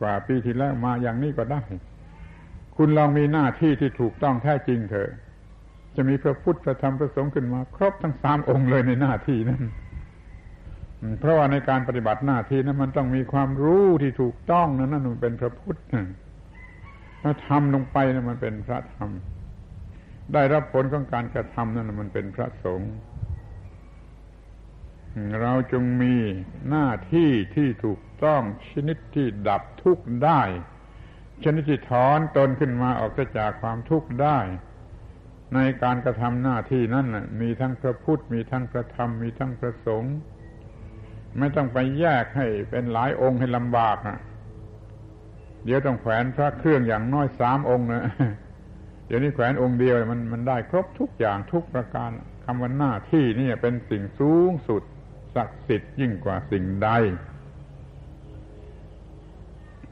[0.00, 1.62] กว่าปีที่แล้วมาอย่างนี้ก็ได้
[2.76, 5.10] คุณลองมีหน้าที่ที่ถูกต้องแท้จริงเถอะ
[5.96, 9.62] จะมีพระพุทธพระธรรมพระสงฆ์ขึ้นมา ครบทั้งสามองค์เลยในหน้าที่นั้น
[11.20, 15.78] เพราะว่าในการปฏิบัติหน้าที่นั้นมันต้องมีความรู้ที่ถูกต้องนั่นนั่นเป็นพระพุทธ
[17.20, 19.10] ถ้าทำลงไปนั่นมันเป็นพระธรรม
[20.32, 22.92] ได้รับผลของการกระทำนั่นมันเป็นพระสงฆ์
[25.40, 26.14] เราจงมี
[26.68, 30.42] หน้าที่ที่ถูกต้องชนิดที่ดับทุกข์ได้
[31.44, 34.38] ชนิดที่ถอนตนขึ้นมาออกจากความทุกข์ได้
[35.54, 37.06] ในการกระทำหน้าที่นั้น
[37.40, 40.14] มีทั้งพระพุทธมีทั้งพระธรรมมีทั้งพระสงฆ์
[41.38, 44.18] ไม่ต้องไปแยกให้เป็นหลายองค์ให้ลำบากอะ
[45.64, 48.04] เดี๋ยวต้องแขวนพระเครื่องอย่างน้อยสามองค์นะ
[49.06, 52.10] เดี๋ยวนี้แขวนองค์เดียวมันมันได้ครบทุกอย่างทุกประการ
[52.44, 54.82] คำว่าหน้าที่นี่เป็นสิ่งสูงสุด
[55.34, 56.90] ศักดิ์สิทธิ์ยิ่งกว่าสิ่งใด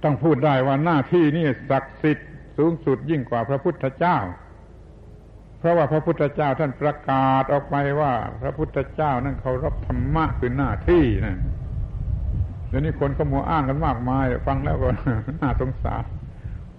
[0.03, 4.19] ต้องพูดได้ว่าหน้าที่นี่ศักดิ์สิทธิ์สูงสุดยิ่งกว่าพระพุทธเจ้า
[5.59, 8.12] เพราะว่าพระพุทธเจ้าท่านประกาศออกไปว่า
[8.43, 11.39] พระพุทธเจ้านั้นเคารพธรรมะคือหน้าที่นะ
[12.69, 14.89] เดี๋ยวนี้คนเขามัวอ้างกันมากมาย ฟังแล้วก็
[15.41, 16.05] น่าสงสาร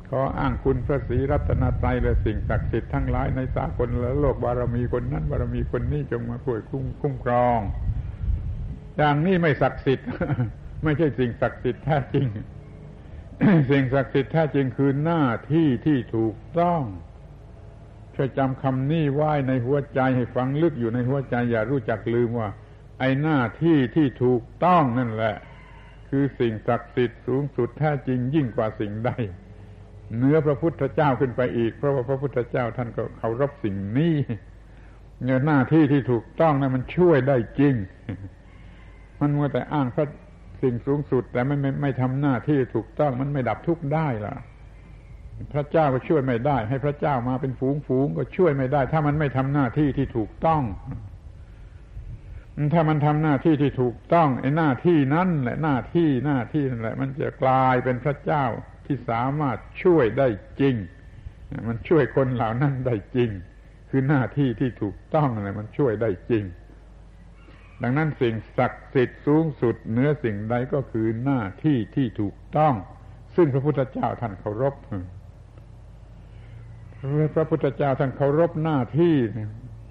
[0.10, 7.60] ขออ้างคุณพระศรีรัตนตรัยและสิ่งศักดิ์สิทธิ์ทั้งหลายในสากลและโลกบารมีคนนั้นบารมีคนนี้จงมาช่วยคุ้มคุ้มครอง
[8.98, 10.08] อย่างนี้ไม่ศักดิ์สิทธิ์
[10.84, 12.28] ไม่ใช่สิ่งศักดิ์สิทธิ์แท้จริง
[13.72, 16.82] สิ่งศักดิ์สิทธิ์แท้จริงคือหน้าที่ที่ถูกต้อง
[18.16, 22.50] ช่วยจำคำนี้ไว้ในหัวใจให้ฟังลึกอยู่ในหัวใจอย่ารู้จักลืมว่า
[23.00, 25.36] ไอ้หน้าที่ที่ถูกต้องนั่นแหละ
[26.10, 29.12] คือสิ่งศักดิ์สิทธิ์สูงสุดแท้จริงยิ่งกว่าสิ่งใด
[30.18, 34.16] เนื้อพระพุทธเจ้าขึ้นไปอีก เพราะว่าพระพุทธเจ้าท่านก็เคารพสิ่งนี้
[35.26, 37.76] เงินหน้าที่ที่ถูกต้องนะั้นมันช่วยได้จริง
[39.20, 40.08] มันมัวแต่อ้างพระ
[40.62, 44.36] สิ่งสูงสุด แต่ไม่ไม่ไม่ทำหน้าที่ถูกต้องมันไม่ดับทุกข์ได้ล่ะ
[45.54, 50.62] พระเจ้าก็ช่วยไม่ได้ ให้พระเจ้ามาเป็นฝูงฝูงก็ช่วยไม่ได้ ถ้ามันไม่ทำหน้าที่ที่ถูกต้อง
[52.74, 58.46] ถ้ามันทำหน้าที่ที่ถูกต้องไอ้หน้าที่นั้นแหละหน้าที่หน้าที่นั่นแหละ มันจะกลายเป็นพระเจ้า
[58.86, 60.28] ที่สามารถช่วยได้
[60.60, 60.76] จริง
[61.68, 63.30] มันช่วยคนเหล่านั้นได้จริง
[63.90, 66.44] คือหน้าที่ที่ถูกต้องอะไรมันช่วยได้จริง
[67.84, 72.74] ดังนั้นสิ่งศักดิ์สิทธิ์สูงสุดเหนือสิ่งใดก็คือหน้าที่ที่ถูกต้อง
[73.36, 74.76] ซึ่งพระพุทธเจ้าท่านเคารพ
[77.36, 79.16] พระพุทธเจ้าท่านเคารพหน้าที่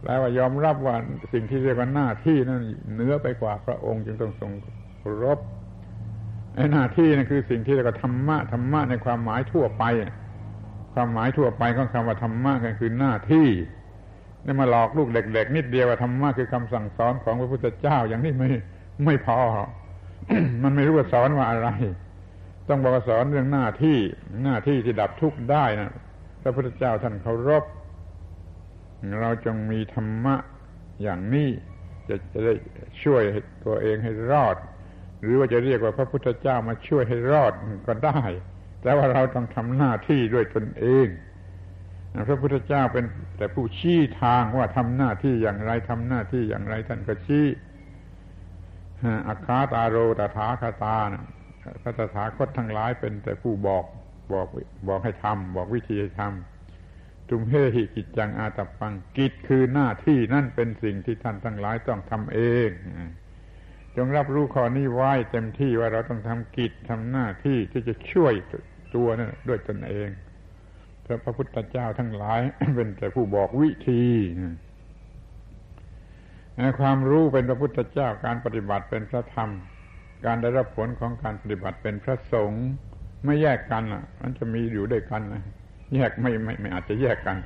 [0.02, 0.96] แปลว่ายอมรับว่า
[1.32, 4.52] สิ่งที่เรียกว่าหน้าที่นั้นเหนือไปกว่าพระองค์จึงต้องทรง
[5.22, 5.38] รพ
[6.54, 9.84] ไอ้หน้าที่นั่นคือสิ่งที่เรียกว่าธรรมะธรรมะในความหมายทั่วไป
[10.94, 13.48] ความหมายทั่วไปของคำว่าธรรมะก็คือหน้าที่
[14.44, 18.48] นี่มาหลอกลูกเด็ก ๆ นิดเดียวว่าธรรมะคือคำสั่งสอนของพระพุทธเจ้าอย่างนี้ไม่
[19.04, 19.38] ไม่พอ
[20.62, 21.68] มันไม่รู้ว่าสอนว่าอะไร
[22.68, 23.98] ต้องบอกสอนเรื่องหน้าที่
[24.44, 25.92] หน้าที่ที่ดับทุกข์ได้นะ
[26.42, 27.64] พระพุทธเจ้าท่านเคารพ
[29.20, 30.34] เราจงมีธรรมะ
[31.02, 31.48] อย่างนี้
[32.08, 32.54] จะจะได้
[33.02, 33.22] ช่วย
[33.64, 34.56] ตัวเองให้รอด
[35.22, 37.52] หรือว่าจะเรียกว่าพระพุทธเจ้ามาช่วยให้รอด
[37.86, 38.20] ก็ได้
[38.82, 41.06] แต่ว่าเราต้องทำหน้าที่ด้วยตนเอง
[42.28, 43.04] พระพุทธเจ้าเป็น
[43.36, 47.46] แต่ผู้ชี้ทางว่าทำหน้าที่อย่างไรทำหน้าที่อย่างไรท่านก็ชี้
[49.28, 51.24] อาคาตาโรตถาคาตานะ
[51.82, 53.84] พระตถาคตทั้งหลายเป็นแต่ผู้บอก
[54.32, 54.46] บอก
[54.88, 56.57] บอกให้ทำบอกวิธีให้ทำ
[57.30, 62.70] จุมเฮหิกิจจังอาตปัง กิจคือหน้าที่นั่นเป็นสิ่งที่ท่านทั้งหลายต้องทำเอง
[63.96, 68.32] จงรับรู้ข้อนี้ไว้เต็มที่ว่าเราต้องทำกิจทำหน้าที่ที่จะช่วย
[68.94, 70.08] ตัวนั่นด้วยตนเอง
[71.24, 72.40] พระพุทธเจ้าทั้งหลาย
[72.76, 74.04] เป็นแต่ผู้บอกวิธี
[76.80, 79.50] ความรู้เป็นพระพุทธเจ้าการปฏิบัติเป็นพระธรรม
[80.24, 82.64] การได้รับผลของการปฏิบัติเป็นพระสงฆ์
[83.24, 85.44] ไม่แยกกันอะ มันจะมีอยู่ด้วยกันนะ
[85.94, 87.36] แยกไม่ไม่ไม่อาจจะแยกกัน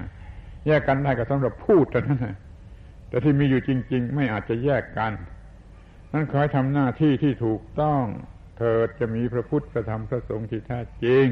[0.66, 2.36] แยกกันได้ก็สำหรับพูดแต่านั้นนะ
[3.08, 5.12] แต่ที่มีอยู่จริง ๆ ไม่อาจจะแยกกัน
[6.12, 8.02] นั่นขอให้ทำหน้าที่ที่ถูกต้อง
[8.58, 11.26] เธอจะมีพระพุทธพระธรรมพระสงฆ์ที่แท้จริง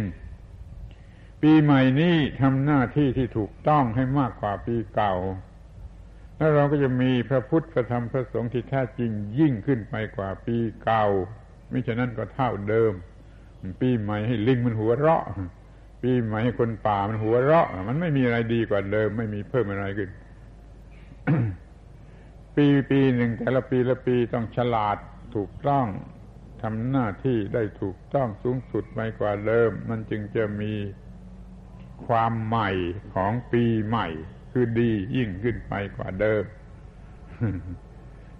[1.42, 5.14] ปีใหม่นี้ทำหน้าที่ที่ถูกต้องให้มากกว่าปีเก่า
[6.36, 11.06] แล้วเราก็จะมีพระพุทธพระธรรมพระสงฆ์ที่แท้จริงยิ่งขึ้นไปกว่าปีเก่า
[11.72, 12.92] มิฉะนั้นก็เท่าเดิม
[13.80, 15.24] ปีใหม่ให้ลิงมันหัวเราะ
[16.02, 20.10] ปีใหม่คนป่ามันหัวเราะ มันไม่มีอะไรดีกว่าเดิม ไม่มีเพิ่มอะไรขึ้น
[22.56, 24.96] ปีปีหนึ่งแต่ละปีละปีต้องฉลาด
[25.34, 25.86] ถูกต้อง
[26.62, 30.72] ทำหน้าที่ได้ถูกต้องสูงสุดไปกว่าเดิม มันจึงจะมี
[32.06, 32.70] ความใหม่
[33.14, 34.06] ของปีใหม่
[34.52, 36.42] คือดียิ่งขึ้นไปกว่าเดิม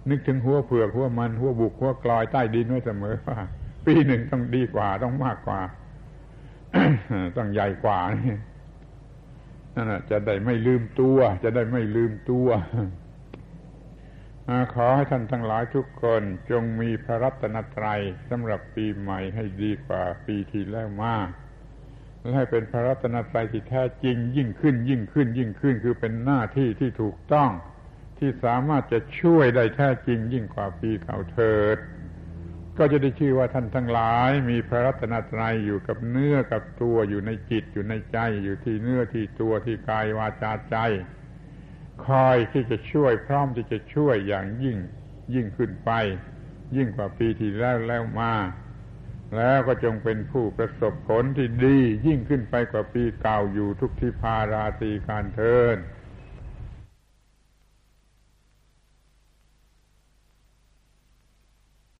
[0.09, 3.37] นึกถึงหัวเผือกหัวมันหัวบุกหัวกลอยใต้ดินไว้เสมอว่า
[3.85, 5.59] ปีหนึ่งต้องดีกว่าต้องมากกว่า
[7.37, 8.37] ต้องใหญ่กว่านี่
[9.75, 12.47] นั่นจะได้ไม่ลืมตัว จะได้ไม่ลืมตัว
[14.73, 21.27] ขอให้ท่านทั้งหลายทุกคนจงมีพระรัตนตรัยสำหรับปีใหม่ให้ดีกว่าปีที่แล้วมาก
[22.19, 27.49] และให้เป็นพระรัตนตรัยที่แท้จริง ยิ่งขึ้น ยิ่งขึ้น ยิ่งขึ้น คือเป็นหน้าที่ที่ถูกต้อง
[28.17, 31.77] ที่สามารถจะช่วยได้แท้จริง ยิ่งกว่าปีเก่าเถิด
[32.77, 40.77] ก็จะได้ชื่อว่าท่านทั้งหลาย มีพระรัตนตรัยอยู่กับเนื้อกับตัวอยู่ในจิตอยู่ในใจ อยู่ที่เนื้อที่ตัวที่กายวาจาใจ
[42.05, 44.77] คอยที่จะช่วยพร้อมที่จะช่วยอย่างยิ่ง
[45.33, 45.91] ยิ่งขึ้นไป
[46.75, 48.33] ยิ่งกว่าปีที่แล้วแล้วมา
[49.35, 55.77] แล้วก็จงเป็นผู้ประสบผลที่ดี ยิ่งขึ้นไปกว่าปีเก่าอยู่ทุกที่พาราตีการเทิน